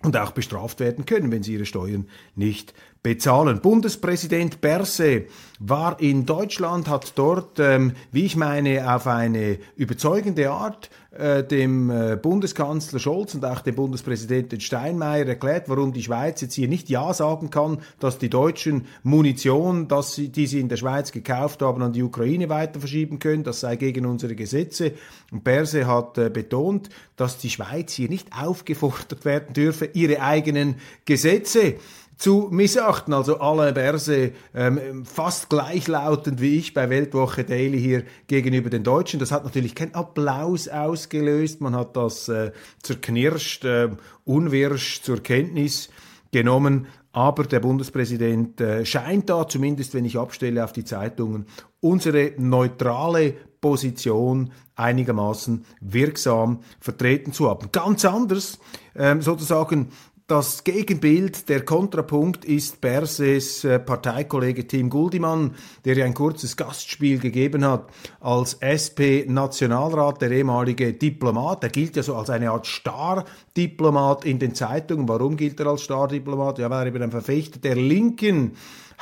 und 0.04 0.18
auch 0.18 0.32
bestraft 0.32 0.80
werden 0.80 1.06
können, 1.06 1.32
wenn 1.32 1.44
sie 1.44 1.54
ihre 1.54 1.66
Steuern 1.66 2.08
nicht 2.36 2.74
bezahlen. 3.04 3.62
Bundespräsident 3.62 4.62
Berse 4.62 5.26
war 5.60 6.00
in 6.00 6.26
Deutschland, 6.26 6.88
hat 6.88 7.14
dort, 7.16 7.60
ähm, 7.60 7.94
wie 8.12 8.26
ich 8.26 8.36
meine, 8.36 8.94
auf 8.94 9.08
eine 9.08 9.58
überzeugende 9.76 10.52
Art 10.52 10.90
äh, 11.12 11.44
dem 11.44 11.90
äh, 11.90 12.16
Bundeskanzler 12.16 12.98
Scholz 13.00 13.36
und 13.36 13.44
auch 13.44 13.60
dem 13.60 13.76
Bundespräsidenten 13.76 14.62
Steinmeier 14.62 15.26
erklärt, 15.26 15.68
warum 15.68 15.92
die 15.92 16.04
Schweiz 16.04 16.40
jetzt 16.40 16.54
hier 16.54 16.70
nicht 16.70 16.90
Ja 16.90 17.14
sagen 17.14 17.50
kann, 17.50 17.80
dass 18.00 18.18
die 18.18 18.30
Deutschen 18.30 18.86
Munition, 19.04 19.90
dass 19.90 20.16
sie, 20.16 20.30
die 20.30 20.48
sie 20.48 20.62
in 20.62 20.70
der 20.70 20.78
Schweiz 20.78 21.12
gekauft 21.12 21.62
haben, 21.62 21.82
an 21.82 21.92
die 21.92 22.04
Ukraine 22.04 22.48
weiter 22.48 22.80
verschieben 22.80 23.20
können. 23.20 23.44
Das 23.44 23.60
sei 23.60 23.76
gegen 23.76 24.06
unsere 24.06 24.36
Gesetze. 24.36 24.94
Und 25.32 25.44
Berse 25.44 25.86
hat 25.86 26.18
äh, 26.18 26.30
betont, 26.30 26.88
dass 27.18 27.38
die 27.38 27.50
Schweiz 27.50 27.92
hier 27.92 28.08
nicht 28.08 28.30
aufgefordert 28.32 29.26
werden 29.26 29.54
dürfe, 29.54 29.90
ihre 29.94 30.22
eigenen 30.22 30.76
Gesetze 31.04 31.76
zu 32.22 32.50
missachten. 32.52 33.14
Also 33.14 33.40
alle 33.40 33.74
Börse 33.74 34.34
ähm, 34.54 35.06
fast 35.06 35.50
gleichlautend 35.50 36.40
wie 36.40 36.60
ich 36.60 36.76
bei 36.76 36.88
Weltwoche 36.90 37.44
Daily 37.44 37.80
hier 37.80 38.04
gegenüber 38.28 38.70
den 38.70 38.84
Deutschen. 38.84 39.20
Das 39.20 39.32
hat 39.32 39.44
natürlich 39.44 39.74
keinen 39.74 39.96
Applaus 39.96 40.68
ausgelöst. 40.68 41.62
Man 41.62 41.76
hat 41.76 41.98
das 41.98 42.30
äh, 42.30 42.52
zerknirscht, 42.84 43.66
äh, 43.66 43.90
unwirsch 44.24 45.02
zur 45.02 45.24
Kenntnis 45.24 45.90
genommen. 46.32 46.86
Aber 47.12 47.44
der 47.44 47.60
Bundespräsident 47.60 48.62
äh, 48.62 48.86
scheint 48.86 49.28
da, 49.30 49.48
zumindest 49.48 49.96
wenn 49.96 50.06
ich 50.06 50.20
abstelle 50.20 50.64
auf 50.64 50.74
die 50.74 50.86
Zeitungen, 50.86 51.48
unsere 51.80 52.34
neutrale 52.38 53.34
Position 53.62 54.52
einigermaßen 54.76 55.66
wirksam 55.82 56.60
vertreten 56.80 57.34
zu 57.34 57.50
haben. 57.50 57.70
Ganz 57.72 58.06
anders 58.06 58.60
ähm, 58.96 59.22
sozusagen 59.22 59.90
das 60.32 60.64
Gegenbild, 60.64 61.50
der 61.50 61.66
Kontrapunkt 61.66 62.46
ist 62.46 62.80
Berses 62.80 63.66
äh, 63.66 63.80
Parteikollege 63.80 64.66
Tim 64.66 64.90
Guldimann, 64.90 65.56
der 65.84 65.98
ja 65.98 66.06
ein 66.06 66.14
kurzes 66.14 66.56
Gastspiel 66.56 67.20
gegeben 67.20 67.66
hat 67.66 67.90
als 68.22 68.54
SP-Nationalrat, 68.64 70.22
der 70.22 70.32
ehemalige 70.32 70.94
Diplomat. 70.94 71.66
Er 71.66 71.70
gilt 71.70 71.98
ja 71.98 72.04
so 72.04 72.16
als 72.16 72.30
eine 72.30 72.50
Art 72.50 72.66
Star-Diplomat 72.66 74.24
in 74.24 74.40
den 74.40 74.56
Zeitungen. 74.56 75.10
Warum 75.10 75.36
gilt 75.36 75.60
er 75.60 75.68
als 75.68 75.82
Star-Diplomat? 75.82 76.60
Ja, 76.60 76.70
weil 76.70 76.86
er 76.86 76.88
eben 76.88 77.04
ein 77.04 77.12
Verfechter 77.12 77.60
der 77.60 77.76
linken, 77.76 78.54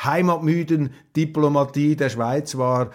heimatmüden 0.04 0.90
Diplomatie 1.16 1.96
der 1.96 2.10
Schweiz 2.10 2.58
war. 2.58 2.90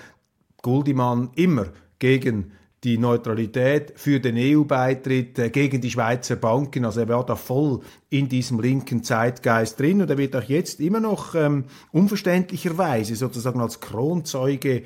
Guldimann 0.61 1.31
immer 1.37 1.67
gegen 2.01 2.51
die 2.85 2.99
Neutralität 2.99 3.95
für 3.97 4.21
den 4.21 4.37
EU-Beitritt 4.37 5.39
äh, 5.39 5.49
gegen 5.49 5.81
die 5.81 5.91
Schweizer 5.91 6.37
Banken. 6.37 6.85
Also 6.85 7.01
er 7.01 7.09
war 7.09 7.25
da 7.25 7.35
voll 7.35 7.81
in 8.11 8.29
diesem 8.29 8.61
linken 8.61 9.03
Zeitgeist 9.03 9.81
drin 9.81 10.03
und 10.03 10.11
er 10.11 10.19
wird 10.19 10.37
auch 10.37 10.43
jetzt 10.43 10.81
immer 10.81 11.01
noch 11.01 11.35
ähm, 11.35 11.65
unverständlicherweise 11.93 13.17
sozusagen 13.17 13.61
als 13.61 13.81
Kronzeuge 13.81 14.83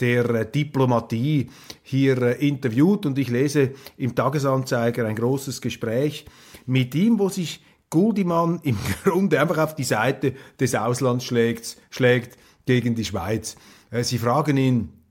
der 0.00 0.30
äh, 0.30 0.50
Diplomatie 0.50 1.50
hier 1.82 2.22
äh, 2.22 2.48
interviewt 2.48 3.04
und 3.04 3.18
ich 3.18 3.28
lese 3.28 3.72
im 3.98 4.14
Tagesanzeiger 4.14 5.06
ein 5.06 5.16
großes 5.16 5.60
Gespräch 5.60 6.24
mit 6.64 6.94
ihm, 6.94 7.18
wo 7.18 7.28
sich 7.28 7.62
Guldimann 7.90 8.60
im 8.62 8.78
Grunde 9.04 9.38
einfach 9.38 9.58
auf 9.58 9.74
die 9.74 9.84
Seite 9.84 10.32
des 10.58 10.74
Auslands 10.74 11.26
schlägt, 11.26 11.76
schlägt 11.90 12.38
gegen 12.64 12.94
die 12.94 13.04
Schweiz. 13.04 13.56
Sie 13.90 14.16
fragen 14.16 14.56
ihn, 14.56 15.01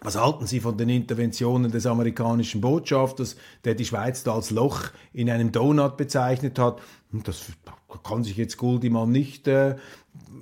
was 0.00 0.16
halten 0.16 0.46
Sie 0.46 0.60
von 0.60 0.76
den 0.76 0.88
Interventionen 0.88 1.70
des 1.70 1.86
amerikanischen 1.86 2.60
Botschafters, 2.60 3.36
der 3.64 3.74
die 3.74 3.84
Schweiz 3.84 4.22
da 4.22 4.34
als 4.34 4.50
Loch 4.50 4.90
in 5.12 5.30
einem 5.30 5.52
Donut 5.52 5.96
bezeichnet 5.96 6.58
hat? 6.58 6.80
Das 7.12 7.46
kann 8.02 8.24
sich 8.24 8.36
jetzt 8.36 8.56
Guldimann 8.56 9.10
nicht 9.10 9.48
äh, 9.48 9.76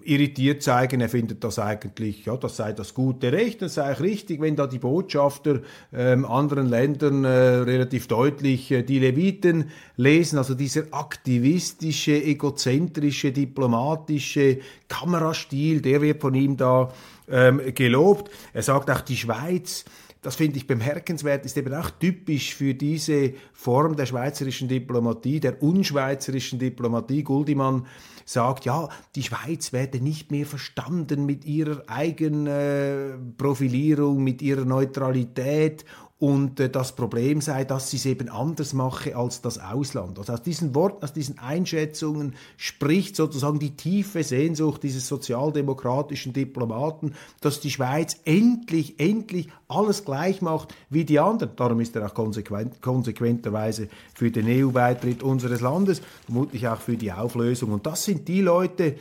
irritiert 0.04 0.62
zeigen. 0.62 1.00
Er 1.00 1.08
findet 1.08 1.44
das 1.44 1.58
eigentlich, 1.58 2.26
ja, 2.26 2.36
das 2.36 2.56
sei 2.56 2.72
das 2.72 2.94
gute 2.94 3.32
Recht, 3.32 3.62
das 3.62 3.74
sei 3.74 3.92
auch 3.92 4.00
richtig, 4.00 4.40
wenn 4.40 4.56
da 4.56 4.66
die 4.66 4.78
Botschafter 4.78 5.60
ähm, 5.92 6.24
anderen 6.24 6.68
Ländern 6.68 7.24
äh, 7.24 7.28
relativ 7.28 8.06
deutlich 8.06 8.70
äh, 8.70 8.82
die 8.82 8.98
Leviten 8.98 9.70
lesen. 9.96 10.38
Also 10.38 10.54
dieser 10.54 10.84
aktivistische, 10.90 12.22
egozentrische, 12.22 13.32
diplomatische 13.32 14.58
Kamerastil, 14.88 15.80
der 15.80 16.02
wird 16.02 16.20
von 16.20 16.34
ihm 16.34 16.56
da 16.56 16.92
ähm, 17.28 17.60
gelobt. 17.74 18.30
Er 18.52 18.62
sagt 18.62 18.90
auch, 18.90 19.00
die 19.00 19.16
Schweiz, 19.16 19.84
das 20.24 20.36
finde 20.36 20.56
ich 20.56 20.66
bemerkenswert, 20.66 21.44
ist 21.44 21.58
eben 21.58 21.74
auch 21.74 21.90
typisch 21.90 22.54
für 22.54 22.72
diese 22.72 23.34
Form 23.52 23.94
der 23.94 24.06
schweizerischen 24.06 24.68
Diplomatie, 24.68 25.38
der 25.38 25.62
unschweizerischen 25.62 26.58
Diplomatie. 26.58 27.22
Guldimann 27.22 27.86
sagt, 28.24 28.64
ja, 28.64 28.88
die 29.16 29.22
Schweiz 29.22 29.74
werde 29.74 30.00
nicht 30.00 30.30
mehr 30.30 30.46
verstanden 30.46 31.26
mit 31.26 31.44
ihrer 31.44 31.82
eigenen 31.88 32.46
äh, 32.46 33.18
Profilierung, 33.36 34.24
mit 34.24 34.40
ihrer 34.40 34.64
Neutralität 34.64 35.84
und 36.24 36.58
äh, 36.58 36.70
das 36.70 36.92
Problem 36.92 37.42
sei, 37.42 37.64
dass 37.64 37.90
sie 37.90 37.98
es 37.98 38.06
eben 38.06 38.30
anders 38.30 38.72
mache 38.72 39.14
als 39.14 39.42
das 39.42 39.58
Ausland. 39.58 40.18
Also 40.18 40.32
aus 40.32 40.40
diesen 40.40 40.74
Worten, 40.74 41.04
aus 41.04 41.12
diesen 41.12 41.38
Einschätzungen 41.38 42.34
spricht 42.56 43.14
sozusagen 43.14 43.58
die 43.58 43.76
tiefe 43.76 44.24
Sehnsucht 44.24 44.82
dieses 44.84 45.06
sozialdemokratischen 45.06 46.32
Diplomaten, 46.32 47.12
dass 47.42 47.60
die 47.60 47.70
Schweiz 47.70 48.16
endlich, 48.24 48.98
endlich 48.98 49.48
alles 49.68 50.06
gleich 50.06 50.40
macht 50.40 50.74
wie 50.88 51.04
die 51.04 51.20
anderen. 51.20 51.56
Darum 51.56 51.80
ist 51.80 51.94
er 51.94 52.06
auch 52.06 52.14
konsequent, 52.14 52.80
konsequenterweise 52.80 53.88
für 54.14 54.30
den 54.30 54.46
EU-Beitritt 54.48 55.22
unseres 55.22 55.60
Landes, 55.60 56.00
vermutlich 56.24 56.66
auch 56.68 56.80
für 56.80 56.96
die 56.96 57.12
Auflösung. 57.12 57.70
Und 57.70 57.84
das 57.84 58.02
sind 58.02 58.28
die 58.28 58.40
Leute, 58.40 58.96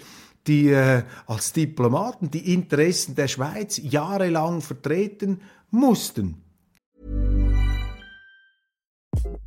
die 0.46 0.72
äh, 0.72 1.04
als 1.28 1.54
Diplomaten 1.54 2.32
die 2.32 2.54
Interessen 2.54 3.16
der 3.16 3.30
Schweiz 3.30 3.80
jahrelang 3.82 4.60
vertreten 4.60 5.40
mussten. 5.72 6.43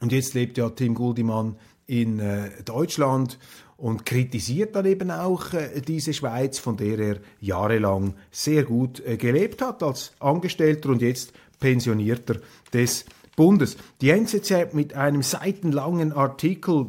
Und 0.00 0.12
jetzt 0.12 0.34
lebt 0.34 0.58
ja 0.58 0.70
Tim 0.70 0.94
Guldimann 0.94 1.56
in 1.86 2.20
äh, 2.20 2.50
Deutschland 2.64 3.38
und 3.76 4.04
kritisiert 4.04 4.74
dann 4.76 4.86
eben 4.86 5.10
auch 5.10 5.52
äh, 5.54 5.80
diese 5.80 6.12
Schweiz, 6.12 6.58
von 6.58 6.76
der 6.76 6.98
er 6.98 7.16
jahrelang 7.40 8.14
sehr 8.30 8.64
gut 8.64 9.00
äh, 9.00 9.16
gelebt 9.16 9.62
hat 9.62 9.82
als 9.82 10.12
Angestellter 10.18 10.90
und 10.90 11.00
jetzt 11.00 11.32
Pensionierter 11.60 12.36
des 12.72 13.04
Bundes. 13.36 13.76
Die 14.00 14.10
NZZ 14.10 14.74
mit 14.74 14.94
einem 14.94 15.22
seitenlangen 15.22 16.12
Artikel 16.12 16.88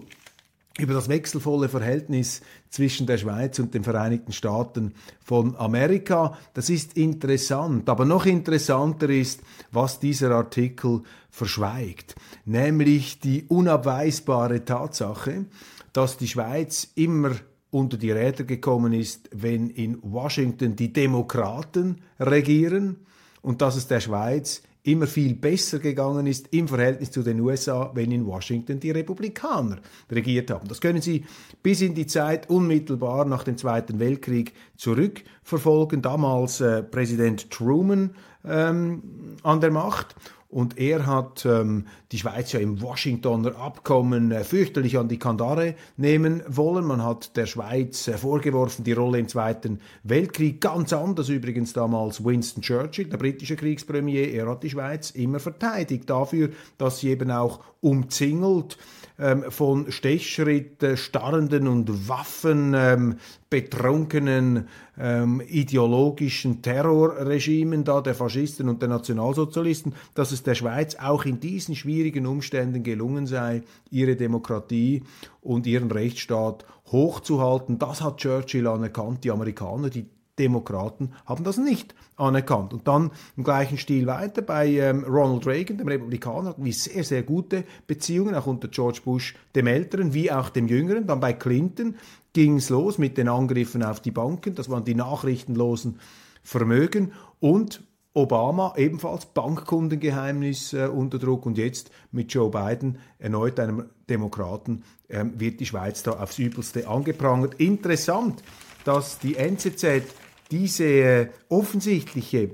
über 0.79 0.93
das 0.93 1.09
wechselvolle 1.09 1.69
Verhältnis 1.69 2.41
zwischen 2.69 3.07
der 3.07 3.17
Schweiz 3.17 3.59
und 3.59 3.73
den 3.73 3.83
Vereinigten 3.83 4.31
Staaten 4.31 4.93
von 5.23 5.55
Amerika. 5.55 6.37
Das 6.53 6.69
ist 6.69 6.97
interessant, 6.97 7.89
aber 7.89 8.05
noch 8.05 8.25
interessanter 8.25 9.09
ist, 9.09 9.41
was 9.71 9.99
dieser 9.99 10.31
Artikel 10.31 11.01
verschweigt, 11.29 12.15
nämlich 12.45 13.19
die 13.19 13.45
unabweisbare 13.47 14.65
Tatsache, 14.65 15.45
dass 15.93 16.17
die 16.17 16.27
Schweiz 16.27 16.87
immer 16.95 17.31
unter 17.71 17.97
die 17.97 18.11
Räder 18.11 18.43
gekommen 18.43 18.93
ist, 18.93 19.29
wenn 19.33 19.69
in 19.69 19.99
Washington 20.01 20.75
die 20.75 20.91
Demokraten 20.91 22.01
regieren 22.19 22.97
und 23.41 23.61
dass 23.61 23.75
es 23.75 23.87
der 23.87 23.99
Schweiz 23.99 24.63
immer 24.83 25.07
viel 25.07 25.35
besser 25.35 25.79
gegangen 25.79 26.25
ist 26.25 26.47
im 26.51 26.67
Verhältnis 26.67 27.11
zu 27.11 27.21
den 27.21 27.39
USA, 27.41 27.91
wenn 27.93 28.11
in 28.11 28.25
Washington 28.25 28.79
die 28.79 28.91
Republikaner 28.91 29.77
regiert 30.09 30.51
haben. 30.51 30.67
Das 30.67 30.79
können 30.79 31.01
Sie 31.01 31.25
bis 31.61 31.81
in 31.81 31.95
die 31.95 32.07
Zeit 32.07 32.49
unmittelbar 32.49 33.25
nach 33.25 33.43
dem 33.43 33.57
Zweiten 33.57 33.99
Weltkrieg 33.99 34.53
zurückverfolgen. 34.77 36.01
Damals 36.01 36.61
äh, 36.61 36.81
Präsident 36.81 37.51
Truman 37.51 38.15
ähm, 38.45 39.03
an 39.43 39.59
der 39.59 39.71
Macht 39.71 40.15
und 40.49 40.79
er 40.79 41.05
hat 41.05 41.45
ähm, 41.45 41.85
die 42.11 42.17
Schweiz 42.17 42.51
ja 42.53 42.59
im 42.59 42.81
Washingtoner 42.81 43.55
Abkommen 43.57 44.31
äh, 44.31 44.43
fürchterlich 44.43 44.97
an 44.97 45.07
die 45.07 45.19
Kandare 45.19 45.75
nehmen 45.95 46.41
wollen. 46.47 46.85
Man 46.85 47.03
hat 47.03 47.37
der 47.37 47.45
Schweiz 47.45 48.07
äh, 48.07 48.17
vorgeworfen, 48.17 48.83
die 48.83 48.93
Rolle 48.93 49.19
im 49.19 49.27
Zweiten 49.27 49.79
Weltkrieg, 50.01 50.59
ganz 50.59 50.91
anders 50.91 51.29
übrigens 51.29 51.73
damals 51.73 52.25
Winston 52.25 52.63
Churchill, 52.63 53.05
der 53.05 53.17
britische 53.17 53.55
Kriegspremier, 53.55 54.33
er 54.33 54.49
hat 54.49 54.63
die 54.63 54.71
Schweiz 54.71 55.11
immer 55.11 55.39
verteidigt 55.39 56.09
dafür, 56.09 56.49
dass 56.79 56.99
sie 56.99 57.09
eben 57.09 57.29
auch 57.29 57.59
umzingelt 57.81 58.77
ähm, 59.17 59.43
von 59.49 59.91
Stechschritt 59.91 60.81
äh, 60.81 60.95
starrenden 60.95 61.67
und 61.67 62.07
Waffen 62.07 62.73
ähm, 62.75 63.15
betrunkenen 63.49 64.67
ähm, 64.97 65.41
ideologischen 65.47 66.61
Terrorregimen 66.61 67.83
da 67.83 68.01
der 68.01 68.15
Faschisten 68.15 68.69
und 68.69 68.81
der 68.81 68.89
Nationalsozialisten, 68.89 69.93
dass 70.13 70.31
es 70.31 70.43
der 70.43 70.55
Schweiz 70.55 70.95
auch 70.95 71.25
in 71.25 71.39
diesen 71.39 71.75
schwierigen 71.75 72.27
Umständen 72.27 72.83
gelungen 72.83 73.27
sei, 73.27 73.63
ihre 73.89 74.15
Demokratie 74.15 75.03
und 75.41 75.67
ihren 75.67 75.91
Rechtsstaat 75.91 76.65
hochzuhalten. 76.87 77.77
Das 77.77 78.01
hat 78.01 78.17
Churchill 78.17 78.67
anerkannt. 78.67 79.23
Die 79.23 79.31
Amerikaner, 79.31 79.89
die 79.89 80.05
Demokraten 80.39 81.11
haben 81.25 81.43
das 81.43 81.57
nicht 81.57 81.93
anerkannt. 82.15 82.73
Und 82.73 82.87
dann 82.87 83.11
im 83.37 83.43
gleichen 83.43 83.77
Stil 83.77 84.07
weiter 84.07 84.41
bei 84.41 84.67
ähm, 84.67 85.03
Ronald 85.03 85.45
Reagan, 85.45 85.77
dem 85.77 85.87
Republikaner, 85.87 86.49
hatten 86.49 86.65
wir 86.65 86.73
sehr, 86.73 87.03
sehr 87.03 87.23
gute 87.23 87.63
Beziehungen, 87.85 88.33
auch 88.33 88.47
unter 88.47 88.67
George 88.69 89.01
Bush, 89.03 89.35
dem 89.55 89.67
Älteren, 89.67 90.13
wie 90.13 90.31
auch 90.31 90.49
dem 90.49 90.67
Jüngeren. 90.67 91.05
Dann 91.05 91.19
bei 91.19 91.33
Clinton 91.33 91.95
ging 92.33 92.57
es 92.57 92.69
los 92.69 92.97
mit 92.97 93.17
den 93.17 93.27
Angriffen 93.27 93.83
auf 93.83 93.99
die 93.99 94.11
Banken, 94.11 94.55
das 94.55 94.69
waren 94.69 94.85
die 94.85 94.95
nachrichtenlosen 94.95 95.99
Vermögen 96.43 97.11
und 97.39 97.81
Obama 98.13 98.73
ebenfalls 98.75 99.27
Bankkundengeheimnis 99.27 100.73
äh, 100.73 100.87
unter 100.87 101.19
Druck 101.19 101.45
und 101.45 101.57
jetzt 101.57 101.91
mit 102.11 102.33
Joe 102.33 102.49
Biden, 102.49 102.97
erneut 103.19 103.59
einem 103.59 103.85
Demokraten, 104.09 104.83
äh, 105.07 105.25
wird 105.35 105.59
die 105.59 105.65
Schweiz 105.65 106.01
da 106.03 106.13
aufs 106.13 106.39
Übelste 106.39 106.87
angeprangert. 106.87 107.55
Interessant, 107.59 108.43
dass 108.83 109.19
die 109.19 109.35
NZZ 109.35 110.03
diese 110.51 110.83
äh, 110.85 111.29
offensichtliche 111.49 112.51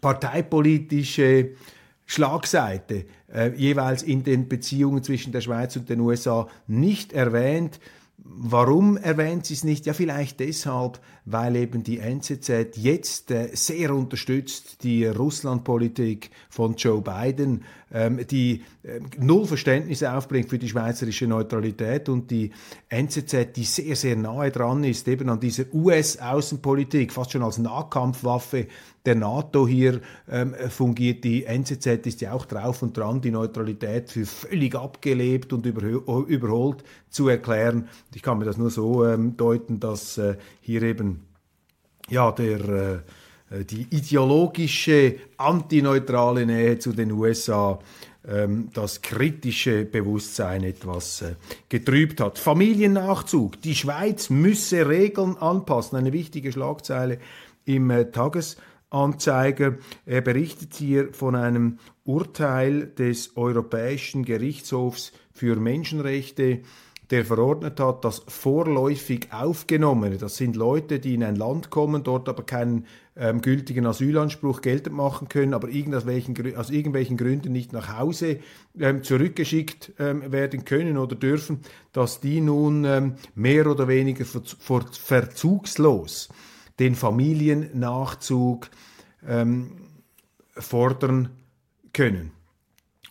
parteipolitische 0.00 1.50
Schlagseite 2.06 3.04
äh, 3.32 3.50
jeweils 3.54 4.02
in 4.02 4.24
den 4.24 4.48
Beziehungen 4.48 5.02
zwischen 5.02 5.32
der 5.32 5.40
Schweiz 5.40 5.76
und 5.76 5.88
den 5.88 6.00
USA 6.00 6.48
nicht 6.66 7.12
erwähnt. 7.12 7.78
Warum 8.24 8.96
erwähnt 8.96 9.46
sie 9.46 9.54
es 9.54 9.64
nicht? 9.64 9.86
Ja, 9.86 9.92
vielleicht 9.92 10.40
deshalb, 10.40 11.00
weil 11.24 11.56
eben 11.56 11.82
die 11.82 11.98
NZZ 11.98 12.76
jetzt 12.76 13.30
äh, 13.30 13.50
sehr 13.54 13.94
unterstützt 13.94 14.82
die 14.82 15.06
Russlandpolitik 15.06 16.30
von 16.48 16.74
Joe 16.76 17.02
Biden, 17.02 17.64
ähm, 17.92 18.26
die 18.26 18.62
äh, 18.82 19.00
null 19.18 19.46
Verständnis 19.46 20.02
aufbringt 20.02 20.48
für 20.48 20.58
die 20.58 20.68
schweizerische 20.68 21.26
Neutralität 21.26 22.08
und 22.08 22.30
die 22.30 22.50
NZZ, 22.88 23.56
die 23.56 23.64
sehr, 23.64 23.96
sehr 23.96 24.16
nahe 24.16 24.50
dran 24.50 24.84
ist, 24.84 25.08
eben 25.08 25.28
an 25.28 25.40
dieser 25.40 25.64
US-Außenpolitik, 25.72 27.12
fast 27.12 27.32
schon 27.32 27.42
als 27.42 27.58
Nahkampfwaffe 27.58 28.66
der 29.06 29.14
NATO 29.14 29.66
hier 29.66 30.00
ähm, 30.30 30.54
fungiert. 30.68 31.24
Die 31.24 31.44
NZZ 31.44 32.06
ist 32.06 32.20
ja 32.20 32.32
auch 32.32 32.46
drauf 32.46 32.82
und 32.82 32.96
dran, 32.96 33.20
die 33.20 33.30
Neutralität 33.30 34.10
für 34.10 34.26
völlig 34.26 34.74
abgelebt 34.74 35.52
und 35.52 35.64
überholt 35.66 36.84
zu 37.08 37.28
erklären. 37.28 37.88
Ich 38.14 38.22
kann 38.22 38.38
mir 38.38 38.44
das 38.44 38.58
nur 38.58 38.70
so 38.70 39.06
ähm, 39.06 39.36
deuten, 39.36 39.80
dass 39.80 40.18
äh, 40.18 40.36
hier 40.60 40.82
eben 40.82 41.26
ja 42.08 42.32
der 42.32 42.68
äh, 42.68 42.98
äh, 43.50 43.64
die 43.64 43.86
ideologische 43.90 45.16
antineutrale 45.36 46.46
Nähe 46.46 46.78
zu 46.78 46.92
den 46.92 47.12
USA 47.12 47.78
ähm, 48.26 48.68
das 48.74 49.02
kritische 49.02 49.84
Bewusstsein 49.84 50.62
etwas 50.64 51.22
äh, 51.22 51.34
getrübt 51.68 52.20
hat. 52.20 52.38
Familiennachzug. 52.38 53.60
Die 53.62 53.74
Schweiz 53.74 54.30
müsse 54.30 54.88
Regeln 54.88 55.36
anpassen. 55.38 55.98
Eine 55.98 56.12
wichtige 56.12 56.52
Schlagzeile 56.52 57.18
im 57.64 57.90
äh, 57.90 58.10
Tagesanzeiger. 58.90 59.78
Er 60.04 60.20
berichtet 60.20 60.74
hier 60.74 61.12
von 61.12 61.34
einem 61.34 61.78
Urteil 62.04 62.88
des 62.88 63.36
Europäischen 63.36 64.24
Gerichtshofs 64.24 65.12
für 65.32 65.56
Menschenrechte 65.56 66.60
der 67.10 67.24
verordnet 67.24 67.80
hat, 67.80 68.04
dass 68.04 68.22
vorläufig 68.28 69.32
Aufgenommene, 69.32 70.16
das 70.16 70.36
sind 70.36 70.54
Leute, 70.54 71.00
die 71.00 71.14
in 71.14 71.24
ein 71.24 71.34
Land 71.34 71.68
kommen, 71.68 72.04
dort 72.04 72.28
aber 72.28 72.44
keinen 72.44 72.86
ähm, 73.16 73.40
gültigen 73.40 73.84
Asylanspruch 73.84 74.60
geltend 74.60 74.94
machen 74.94 75.28
können, 75.28 75.52
aber 75.52 75.68
irgendwelchen, 75.68 76.56
aus 76.56 76.70
irgendwelchen 76.70 77.16
Gründen 77.16 77.50
nicht 77.50 77.72
nach 77.72 77.98
Hause 77.98 78.38
ähm, 78.78 79.02
zurückgeschickt 79.02 79.92
ähm, 79.98 80.30
werden 80.30 80.64
können 80.64 80.96
oder 80.98 81.16
dürfen, 81.16 81.62
dass 81.92 82.20
die 82.20 82.40
nun 82.40 82.84
ähm, 82.84 83.14
mehr 83.34 83.66
oder 83.66 83.88
weniger 83.88 84.24
ver 84.24 84.42
ver 84.44 84.86
verzugslos 84.92 86.28
den 86.80 86.96
Familiennachzug 86.96 88.70
ähm, 89.26 89.76
fordern 90.56 91.30
können. 91.92 92.32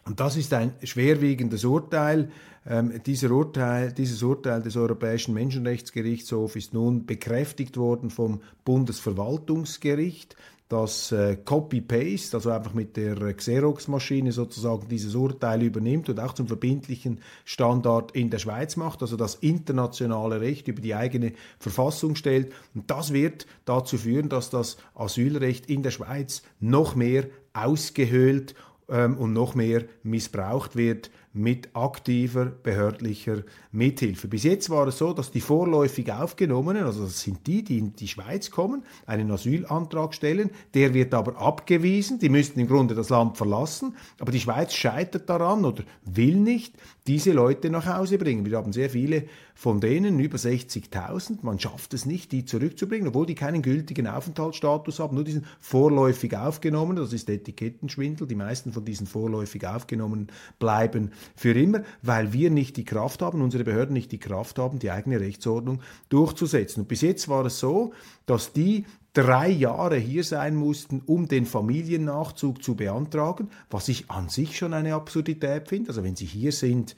Und 0.09 0.19
das 0.19 0.37
ist 0.37 0.51
ein 0.55 0.73
schwerwiegendes 0.81 1.63
Urteil. 1.65 2.31
Ähm, 2.67 2.99
dieser 3.05 3.29
Urteil, 3.29 3.93
dieses 3.93 4.23
Urteil 4.23 4.59
des 4.59 4.75
Europäischen 4.75 5.35
Menschenrechtsgerichtshofs 5.35 6.55
ist 6.55 6.73
nun 6.73 7.05
bekräftigt 7.05 7.77
worden 7.77 8.09
vom 8.09 8.41
Bundesverwaltungsgericht 8.65 10.35
das 10.67 11.11
äh, 11.11 11.35
Copy-Paste, 11.35 12.37
also 12.37 12.49
einfach 12.49 12.73
mit 12.73 12.97
der 12.97 13.33
Xerox-Maschine 13.33 14.31
sozusagen 14.31 14.87
dieses 14.87 15.13
Urteil 15.13 15.61
übernimmt 15.63 16.09
und 16.09 16.19
auch 16.19 16.33
zum 16.33 16.47
verbindlichen 16.47 17.21
Standard 17.45 18.11
in 18.11 18.31
der 18.31 18.37
Schweiz 18.39 18.77
macht, 18.77 19.01
also 19.01 19.15
das 19.15 19.35
internationale 19.35 20.41
Recht 20.41 20.67
über 20.67 20.81
die 20.81 20.93
eigene 20.93 21.33
Verfassung 21.59 22.15
stellt. 22.15 22.51
Und 22.73 22.89
das 22.89 23.13
wird 23.13 23.45
dazu 23.65 23.97
führen, 23.97 24.29
dass 24.29 24.49
das 24.49 24.77
Asylrecht 24.95 25.67
in 25.69 25.83
der 25.83 25.91
Schweiz 25.91 26.43
noch 26.59 26.95
mehr 26.95 27.25
ausgehöhlt 27.53 28.53
ähm, 28.89 29.17
und 29.17 29.33
noch 29.33 29.55
mehr 29.55 29.83
missbraucht 30.03 30.75
wird 30.75 31.11
mit 31.31 31.69
aktiver 31.75 32.45
behördlicher 32.45 33.43
Mithilfe. 33.71 34.27
Bis 34.27 34.43
jetzt 34.43 34.69
war 34.71 34.87
es 34.87 34.97
so, 34.97 35.13
dass 35.13 35.31
die 35.31 35.41
vorläufig 35.41 36.11
Aufgenommenen, 36.11 36.83
also 36.83 37.03
das 37.03 37.21
sind 37.21 37.45
die, 37.45 37.63
die 37.63 37.77
in 37.77 37.95
die 37.95 38.07
Schweiz 38.07 38.49
kommen, 38.49 38.83
einen 39.05 39.29
Asylantrag 39.29 40.15
stellen, 40.15 40.49
der 40.73 40.93
wird 40.95 41.13
aber 41.13 41.37
abgewiesen, 41.37 42.17
die 42.17 42.29
müssten 42.29 42.59
im 42.59 42.67
Grunde 42.67 42.95
das 42.95 43.09
Land 43.09 43.37
verlassen, 43.37 43.95
aber 44.19 44.31
die 44.31 44.39
Schweiz 44.39 44.73
scheitert 44.73 45.29
daran 45.29 45.65
oder 45.65 45.83
will 46.03 46.35
nicht 46.35 46.73
diese 47.05 47.31
Leute 47.31 47.69
nach 47.69 47.85
Hause 47.85 48.17
bringen. 48.17 48.45
Wir 48.45 48.57
haben 48.57 48.73
sehr 48.73 48.89
viele 48.89 49.25
von 49.53 49.81
denen, 49.81 50.19
über 50.19 50.37
60.000, 50.37 51.39
man 51.41 51.59
schafft 51.59 51.93
es 51.93 52.05
nicht, 52.05 52.31
die 52.31 52.45
zurückzubringen, 52.45 53.09
obwohl 53.09 53.25
die 53.25 53.35
keinen 53.35 53.61
gültigen 53.61 54.07
Aufenthaltsstatus 54.07 54.99
haben, 54.99 55.15
nur 55.15 55.25
diesen 55.25 55.45
vorläufig 55.59 56.35
aufgenommen, 56.37 56.95
das 56.95 57.13
ist 57.13 57.29
Etikettenschwindel, 57.29 58.25
die 58.25 58.35
meisten 58.35 58.71
von 58.71 58.85
diesen 58.85 59.05
vorläufig 59.05 59.67
aufgenommen 59.67 60.27
bleiben 60.59 61.11
für 61.35 61.51
immer, 61.51 61.83
weil 62.01 62.33
wir 62.33 62.49
nicht 62.49 62.77
die 62.77 62.85
Kraft 62.85 63.21
haben, 63.21 63.41
unsere 63.41 63.63
Behörden 63.63 63.93
nicht 63.93 64.11
die 64.11 64.19
Kraft 64.19 64.59
haben, 64.59 64.79
die 64.79 64.91
eigene 64.91 65.19
Rechtsordnung 65.19 65.81
durchzusetzen. 66.09 66.81
Und 66.81 66.87
bis 66.87 67.01
jetzt 67.01 67.27
war 67.29 67.45
es 67.45 67.59
so, 67.59 67.93
dass 68.25 68.53
die 68.53 68.85
drei 69.13 69.49
Jahre 69.49 69.97
hier 69.97 70.23
sein 70.23 70.55
mussten, 70.55 71.01
um 71.05 71.27
den 71.27 71.45
Familiennachzug 71.45 72.63
zu 72.63 72.75
beantragen, 72.75 73.49
was 73.69 73.87
ich 73.87 74.09
an 74.09 74.29
sich 74.29 74.57
schon 74.57 74.73
eine 74.73 74.93
Absurdität 74.93 75.67
finde. 75.67 75.89
Also 75.89 76.03
wenn 76.03 76.15
Sie 76.15 76.25
hier 76.25 76.51
sind, 76.51 76.95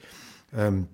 ähm, 0.54 0.88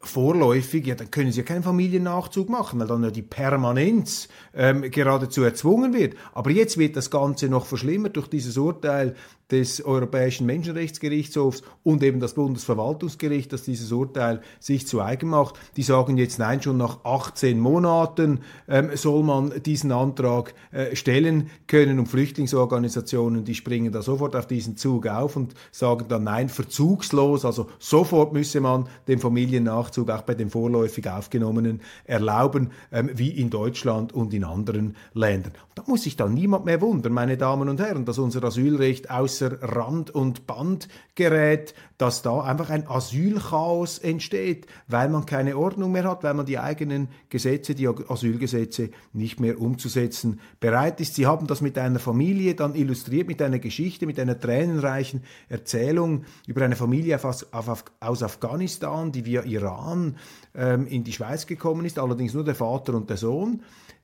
vorläufig, 0.00 0.86
ja, 0.86 0.94
dann 0.94 1.10
können 1.10 1.32
sie 1.32 1.40
ja 1.40 1.44
keinen 1.44 1.62
Familiennachzug 1.62 2.48
machen, 2.48 2.78
weil 2.78 2.86
dann 2.86 3.02
ja 3.02 3.10
die 3.10 3.22
Permanenz 3.22 4.28
ähm, 4.54 4.82
geradezu 4.90 5.42
erzwungen 5.42 5.92
wird. 5.92 6.14
Aber 6.32 6.50
jetzt 6.50 6.78
wird 6.78 6.96
das 6.96 7.10
Ganze 7.10 7.48
noch 7.48 7.66
verschlimmert 7.66 8.16
durch 8.16 8.28
dieses 8.28 8.56
Urteil 8.56 9.16
des 9.50 9.82
Europäischen 9.82 10.46
Menschenrechtsgerichtshofs 10.46 11.62
und 11.82 12.02
eben 12.02 12.20
das 12.20 12.34
Bundesverwaltungsgericht, 12.34 13.52
das 13.52 13.62
dieses 13.62 13.92
Urteil 13.92 14.42
sich 14.60 14.86
zu 14.86 15.00
eigen 15.00 15.30
macht. 15.30 15.54
Die 15.76 15.82
sagen 15.82 16.18
jetzt, 16.18 16.38
nein, 16.38 16.60
schon 16.62 16.76
nach 16.76 17.04
18 17.04 17.58
Monaten 17.58 18.40
ähm, 18.68 18.90
soll 18.94 19.22
man 19.22 19.62
diesen 19.62 19.92
Antrag 19.92 20.54
äh, 20.70 20.94
stellen 20.94 21.48
können 21.66 21.98
und 21.98 22.06
Flüchtlingsorganisationen, 22.06 23.44
die 23.44 23.54
springen 23.54 23.90
da 23.90 24.02
sofort 24.02 24.36
auf 24.36 24.46
diesen 24.46 24.76
Zug 24.76 25.06
auf 25.06 25.36
und 25.36 25.54
sagen 25.70 26.06
dann, 26.08 26.24
nein, 26.24 26.48
verzugslos, 26.48 27.44
also 27.44 27.68
sofort 27.78 28.32
müsse 28.32 28.60
man 28.60 28.88
den 29.06 29.18
Familiennachzug 29.18 30.10
auch 30.10 30.22
bei 30.22 30.34
den 30.34 30.50
vorläufig 30.50 31.08
Aufgenommenen 31.08 31.80
erlauben, 32.04 32.70
ähm, 32.92 33.10
wie 33.14 33.30
in 33.30 33.48
Deutschland 33.48 34.12
und 34.12 34.34
in 34.34 34.44
anderen 34.44 34.96
Ländern. 35.14 35.52
da 35.74 35.84
muss 35.86 36.02
sich 36.02 36.16
dann 36.16 36.34
niemand 36.34 36.66
mehr 36.66 36.80
wundern, 36.80 37.12
meine 37.12 37.36
Damen 37.36 37.68
und 37.68 37.80
Herren, 37.80 38.04
dass 38.04 38.18
unser 38.18 38.44
Asylrecht 38.44 39.10
aus 39.10 39.37
außer 39.38 39.62
Rand 39.62 40.10
und 40.10 40.46
Band 40.46 40.88
gerät, 41.14 41.74
dass 41.96 42.22
da 42.22 42.40
einfach 42.40 42.70
ein 42.70 42.86
Asylchaos 42.88 43.98
entsteht, 43.98 44.66
weil 44.86 45.08
man 45.08 45.26
keine 45.26 45.56
Ordnung 45.56 45.92
mehr 45.92 46.04
hat, 46.04 46.22
weil 46.22 46.34
man 46.34 46.46
die 46.46 46.58
eigenen 46.58 47.08
Gesetze, 47.28 47.74
die 47.74 47.88
Asylgesetze 47.88 48.90
nicht 49.12 49.40
mehr 49.40 49.60
umzusetzen 49.60 50.40
bereit 50.60 51.00
ist. 51.00 51.14
Sie 51.14 51.26
haben 51.26 51.46
das 51.46 51.60
mit 51.60 51.78
einer 51.78 51.98
Familie 51.98 52.54
dann 52.54 52.74
illustriert, 52.74 53.28
mit 53.28 53.42
einer 53.42 53.58
Geschichte, 53.58 54.06
mit 54.06 54.18
einer 54.18 54.38
tränenreichen 54.38 55.22
Erzählung 55.48 56.24
über 56.46 56.62
eine 56.62 56.76
Familie 56.76 57.18
aus 57.22 58.22
Afghanistan, 58.22 59.12
die 59.12 59.24
via 59.24 59.42
Iran 59.42 60.16
ähm, 60.54 60.86
in 60.86 61.04
die 61.04 61.12
Schweiz 61.12 61.46
gekommen 61.46 61.84
ist, 61.84 61.98
allerdings 61.98 62.34
nur 62.34 62.44
der 62.44 62.54
Vater 62.54 62.94
und 62.94 63.10
der 63.10 63.16
Sohn. 63.16 63.62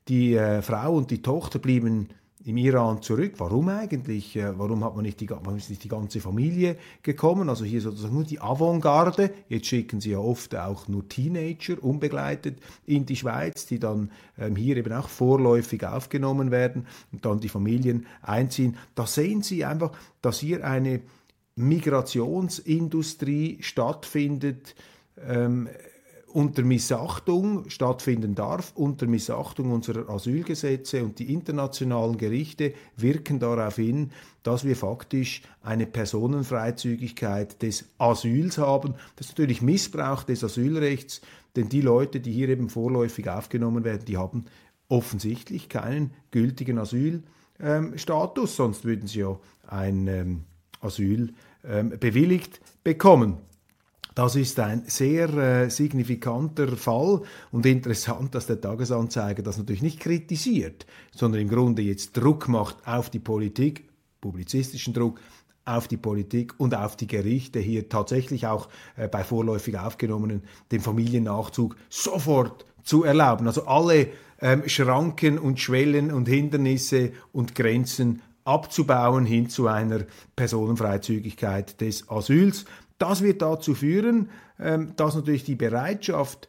Die 0.09 0.35
äh, 0.35 0.61
Frau 0.61 0.97
und 0.97 1.11
die 1.11 1.23
Tochter 1.23 1.59
blieben 1.59 2.09
im 2.45 2.59
Iran 2.59 3.01
zurück. 3.01 3.35
Warum 3.39 3.69
eigentlich? 3.69 4.37
Äh, 4.37 4.59
warum 4.59 4.85
hat 4.85 4.95
man 4.95 5.05
nicht 5.05 5.21
die, 5.21 5.31
warum 5.31 5.57
ist 5.57 5.71
nicht 5.71 5.85
die 5.85 5.89
ganze 5.89 6.21
Familie 6.21 6.77
gekommen? 7.03 7.49
Also 7.49 7.65
hier 7.65 7.81
sozusagen 7.81 8.15
nur 8.15 8.25
die 8.25 8.41
Avantgarde. 8.41 9.31
Jetzt 9.49 9.67
schicken 9.67 10.01
sie 10.01 10.11
ja 10.11 10.19
oft 10.19 10.55
auch 10.55 10.87
nur 10.89 11.09
Teenager 11.09 11.83
unbegleitet 11.83 12.59
in 12.87 13.07
die 13.07 13.17
Schweiz, 13.17 13.67
die 13.67 13.79
dann 13.79 14.11
ähm, 14.39 14.57
hier 14.57 14.77
eben 14.77 14.93
auch 14.93 15.09
vorläufig 15.09 15.87
aufgenommen 15.87 16.51
werden 16.51 16.87
und 17.13 17.25
dann 17.25 17.41
die 17.41 17.49
Familien 17.49 18.07
einziehen. 18.21 18.77
Da 18.95 19.07
sehen 19.07 19.43
Sie 19.43 19.65
einfach, 19.65 19.93
dass 20.21 20.41
hier 20.41 20.67
eine 20.67 21.01
Migrationsindustrie 21.57 23.59
stattfindet. 23.61 24.75
Ähm, 25.27 25.69
unter 26.35 26.65
Missachtung 26.65 27.71
stattfinden 27.71 28.35
darf, 28.35 28.73
unter 28.75 29.07
Missachtung 29.07 29.71
unserer 29.71 30.11
Asylgesetze 30.11 31.05
und 31.05 31.21
die 31.21 31.33
internationalen 31.33 32.19
Gerichte 32.19 32.75
wirken 32.97 33.39
darauf 33.39 33.77
hin, 33.77 34.11
dass 34.43 34.65
wir 34.65 34.75
faktisch 34.75 35.43
eine 35.63 35.87
Personenfreizügigkeit 35.87 37.63
des 37.63 37.85
Asyls 37.99 38.59
haben. 38.59 38.95
Das 39.15 39.29
ist 39.29 39.39
natürlich 39.39 39.63
Missbrauch 39.63 40.25
des 40.25 40.43
Asylrechts, 40.43 41.21
denn 41.55 41.69
die 41.69 41.83
Leute, 41.83 42.19
die 42.19 42.33
hier 42.33 42.49
eben 42.49 42.69
vorläufig 42.69 43.31
aufgenommen 43.31 43.85
werden, 43.85 44.05
die 44.05 44.17
haben 44.17 44.47
offensichtlich 44.89 45.69
keinen 45.69 46.11
gültigen 46.33 46.79
Asylstatus, 46.79 48.51
ähm, 48.51 48.57
sonst 48.57 48.85
würden 48.85 49.07
sie 49.07 49.21
ja 49.21 49.39
ein 49.69 50.09
ähm, 50.09 50.45
Asyl 50.81 51.33
ähm, 51.63 51.91
bewilligt 52.01 52.61
bekommen. 52.83 53.39
Das 54.15 54.37
ist 54.37 54.61
ein 54.61 54.85
sehr 54.87 55.29
äh, 55.35 55.71
signifikanter 55.71 56.77
Fall 56.77 57.23
und 57.51 57.67
interessant, 57.67 58.35
dass 58.35 58.47
der 58.47 58.61
Tagesanzeiger 58.61 59.43
das 59.43 59.59
natürlich 59.59 59.83
nicht 59.83 59.99
kritisiert, 59.99 60.87
sondern 61.13 61.41
im 61.41 61.49
Grunde 61.49 61.83
jetzt 61.83 62.17
Druck 62.17 62.49
macht 62.49 62.77
auf 62.87 63.11
die 63.11 63.19
Politik, 63.19 63.89
publizistischen 64.21 64.95
Druck, 64.95 65.21
auf 65.65 65.89
die 65.89 65.97
Politik 65.97 66.55
und 66.59 66.75
auf 66.75 66.97
die 66.97 67.07
Gerichte 67.07 67.59
hier 67.59 67.89
tatsächlich 67.89 68.47
auch 68.47 68.69
äh, 68.97 69.09
bei 69.09 69.25
vorläufig 69.25 69.79
Aufgenommenen 69.79 70.43
den 70.71 70.81
Familiennachzug 70.81 71.77
sofort 71.89 72.67
zu 72.85 73.03
erlauben. 73.03 73.47
Also 73.47 73.67
alle 73.67 74.09
ähm, 74.41 74.63
Schranken 74.69 75.39
und 75.39 75.59
Schwellen 75.59 76.13
und 76.13 76.29
Hindernisse 76.29 77.13
und 77.33 77.55
Grenzen 77.55 78.23
abzubauen 78.45 79.25
hin 79.25 79.49
zu 79.49 79.67
einer 79.69 80.05
Personenfreizügigkeit 80.37 81.81
des 81.81 82.09
Asyls. 82.11 82.67
Das 82.99 83.23
wird 83.23 83.43
dazu 83.43 83.75
führen, 83.75 84.31
ähm, 84.59 84.93
dass 84.97 85.15
natürlich 85.15 85.45
die 85.45 85.57
Bereitschaft 85.57 86.49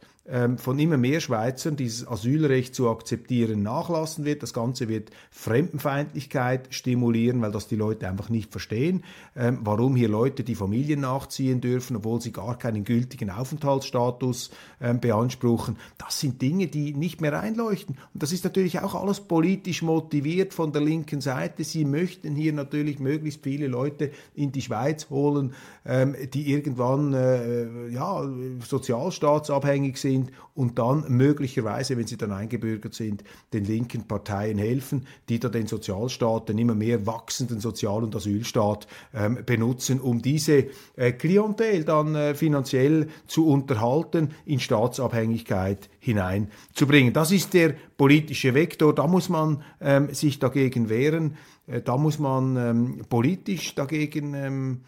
von 0.56 0.76
immer 0.78 0.96
mehr 0.96 1.20
Schweizern 1.20 1.76
dieses 1.76 2.08
Asylrecht 2.08 2.74
zu 2.74 2.90
akzeptieren 2.90 3.62
nachlassen 3.62 4.24
wird. 4.24 4.42
Das 4.42 4.52
Ganze 4.52 4.88
wird 4.88 5.10
Fremdenfeindlichkeit 5.30 6.66
stimulieren, 6.70 7.40
weil 7.42 7.52
das 7.52 7.68
die 7.68 7.76
Leute 7.76 8.08
einfach 8.08 8.28
nicht 8.28 8.50
verstehen, 8.50 9.04
ähm, 9.36 9.60
warum 9.62 9.94
hier 9.94 10.08
Leute 10.08 10.42
die 10.42 10.56
Familien 10.56 11.00
nachziehen 11.00 11.60
dürfen, 11.60 11.94
obwohl 11.96 12.20
sie 12.20 12.32
gar 12.32 12.58
keinen 12.58 12.82
gültigen 12.82 13.30
Aufenthaltsstatus 13.30 14.50
ähm, 14.80 14.98
beanspruchen. 14.98 15.78
Das 15.96 16.18
sind 16.18 16.42
Dinge, 16.42 16.66
die 16.66 16.92
nicht 16.92 17.20
mehr 17.20 17.38
einleuchten. 17.38 17.96
Und 18.12 18.22
das 18.22 18.32
ist 18.32 18.42
natürlich 18.42 18.80
auch 18.80 18.96
alles 18.96 19.20
politisch 19.20 19.82
motiviert 19.82 20.54
von 20.54 20.72
der 20.72 20.82
linken 20.82 21.20
Seite. 21.20 21.62
Sie 21.62 21.84
möchten 21.84 22.34
hier 22.34 22.52
natürlich 22.52 22.98
möglichst 22.98 23.44
viele 23.44 23.68
Leute 23.68 24.10
in 24.34 24.50
die 24.50 24.62
Schweiz 24.62 25.08
holen, 25.08 25.54
die 26.34 26.50
irgendwann 26.50 27.12
äh, 27.12 27.88
ja, 27.88 28.28
sozialstaatsabhängig 28.66 29.98
sind 29.98 30.15
sind 30.16 30.32
und 30.54 30.78
dann 30.78 31.04
möglicherweise, 31.08 31.96
wenn 31.96 32.06
sie 32.06 32.16
dann 32.16 32.32
eingebürgert 32.32 32.94
sind, 32.94 33.24
den 33.52 33.64
linken 33.64 34.06
Parteien 34.08 34.58
helfen, 34.58 35.06
die 35.28 35.38
da 35.38 35.48
den 35.48 35.66
Sozialstaat, 35.66 36.48
den 36.48 36.58
immer 36.58 36.74
mehr 36.74 37.06
wachsenden 37.06 37.60
Sozial- 37.60 38.02
und 38.02 38.16
Asylstaat 38.16 38.86
ähm, 39.14 39.38
benutzen, 39.44 40.00
um 40.00 40.22
diese 40.22 40.66
äh, 40.96 41.12
Klientel 41.12 41.84
dann 41.84 42.14
äh, 42.14 42.34
finanziell 42.34 43.08
zu 43.26 43.46
unterhalten, 43.46 44.30
in 44.46 44.60
Staatsabhängigkeit 44.60 45.88
hineinzubringen. 45.98 47.12
Das 47.12 47.32
ist 47.32 47.52
der 47.54 47.74
politische 47.96 48.54
Vektor, 48.54 48.94
da 48.94 49.06
muss 49.06 49.28
man 49.28 49.62
ähm, 49.80 50.12
sich 50.14 50.38
dagegen 50.38 50.88
wehren, 50.88 51.36
äh, 51.66 51.82
da 51.82 51.96
muss 51.96 52.18
man 52.18 52.56
ähm, 52.56 53.04
politisch 53.08 53.74
dagegen 53.74 54.34
ähm, 54.34 54.80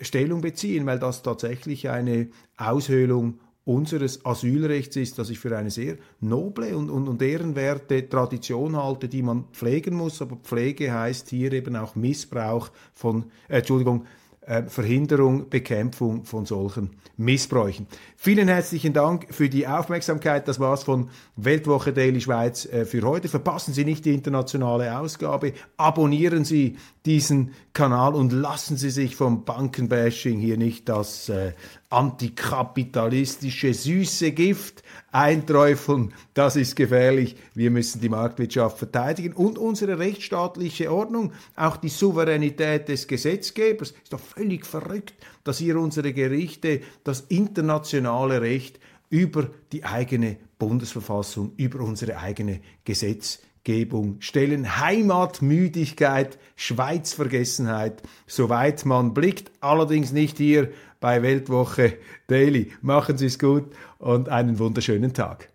Stellung 0.00 0.42
beziehen, 0.42 0.84
weil 0.86 0.98
das 0.98 1.22
tatsächlich 1.22 1.88
eine 1.88 2.28
Aushöhlung 2.58 3.40
unseres 3.66 4.24
Asylrechts 4.24 4.94
ist, 4.96 5.18
das 5.18 5.28
ich 5.28 5.40
für 5.40 5.56
eine 5.56 5.70
sehr 5.70 5.96
noble 6.20 6.76
und, 6.76 6.88
und, 6.88 7.08
und 7.08 7.20
ehrenwerte 7.20 8.08
Tradition 8.08 8.76
halte, 8.76 9.08
die 9.08 9.22
man 9.22 9.46
pflegen 9.52 9.94
muss. 9.94 10.22
Aber 10.22 10.36
Pflege 10.36 10.94
heißt 10.94 11.28
hier 11.30 11.52
eben 11.52 11.74
auch 11.74 11.96
Missbrauch 11.96 12.70
von, 12.94 13.24
äh, 13.48 13.58
Entschuldigung, 13.58 14.06
äh, 14.46 14.62
Verhinderung, 14.68 15.48
Bekämpfung 15.50 16.24
von 16.24 16.46
solchen 16.46 16.90
Missbräuchen. 17.16 17.88
Vielen 18.16 18.46
herzlichen 18.46 18.92
Dank 18.92 19.34
für 19.34 19.48
die 19.48 19.66
Aufmerksamkeit. 19.66 20.46
Das 20.46 20.60
war's 20.60 20.84
von 20.84 21.10
Weltwoche 21.34 21.92
Daily 21.92 22.20
Schweiz 22.20 22.64
äh, 22.66 22.84
für 22.84 23.02
heute. 23.02 23.28
Verpassen 23.28 23.74
Sie 23.74 23.84
nicht 23.84 24.04
die 24.04 24.14
internationale 24.14 24.96
Ausgabe. 24.98 25.52
Abonnieren 25.76 26.44
Sie 26.44 26.76
diesen 27.06 27.54
Kanal 27.72 28.14
und 28.14 28.32
lassen 28.32 28.76
Sie 28.76 28.90
sich 28.90 29.16
vom 29.16 29.44
Bankenbashing 29.44 30.38
hier 30.38 30.58
nicht 30.58 30.88
das 30.88 31.28
äh, 31.28 31.52
antikapitalistische 31.88 33.72
süße 33.72 34.32
Gift 34.32 34.82
einträufeln. 35.12 36.12
Das 36.34 36.56
ist 36.56 36.74
gefährlich. 36.74 37.36
Wir 37.54 37.70
müssen 37.70 38.00
die 38.00 38.08
Marktwirtschaft 38.08 38.78
verteidigen 38.78 39.32
und 39.32 39.58
unsere 39.58 39.98
rechtsstaatliche 39.98 40.92
Ordnung, 40.92 41.32
auch 41.54 41.76
die 41.76 41.88
Souveränität 41.88 42.88
des 42.88 43.06
Gesetzgebers. 43.06 43.90
Ist 43.90 44.12
doch 44.12 44.20
völlig 44.20 44.66
verrückt, 44.66 45.14
dass 45.44 45.58
hier 45.58 45.78
unsere 45.78 46.12
Gerichte 46.12 46.80
das 47.04 47.20
internationale 47.28 48.40
Recht 48.40 48.80
über 49.08 49.48
die 49.72 49.84
eigene 49.84 50.36
Bundesverfassung, 50.58 51.52
über 51.56 51.80
unsere 51.80 52.18
eigene 52.18 52.60
Gesetzgebung 52.84 54.16
stellen. 54.20 54.80
Heimatmüdigkeit, 54.80 56.38
Schweizvergessenheit, 56.56 58.02
soweit 58.26 58.84
man 58.84 59.14
blickt, 59.14 59.52
allerdings 59.60 60.12
nicht 60.12 60.38
hier 60.38 60.70
bei 61.06 61.22
Weltwoche 61.22 61.98
Daily. 62.26 62.72
Machen 62.82 63.16
Sie 63.16 63.26
es 63.26 63.38
gut 63.38 63.66
und 63.98 64.28
einen 64.28 64.58
wunderschönen 64.58 65.14
Tag. 65.14 65.52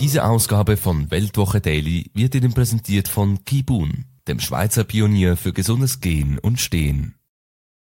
Diese 0.00 0.24
Ausgabe 0.24 0.78
von 0.78 1.10
Weltwoche 1.10 1.60
Daily 1.60 2.10
wird 2.14 2.34
Ihnen 2.34 2.54
präsentiert 2.54 3.06
von 3.06 3.44
Kibun, 3.44 4.06
dem 4.26 4.40
Schweizer 4.40 4.84
Pionier 4.84 5.36
für 5.36 5.52
gesundes 5.52 6.00
Gehen 6.00 6.38
und 6.38 6.58
Stehen. 6.58 7.14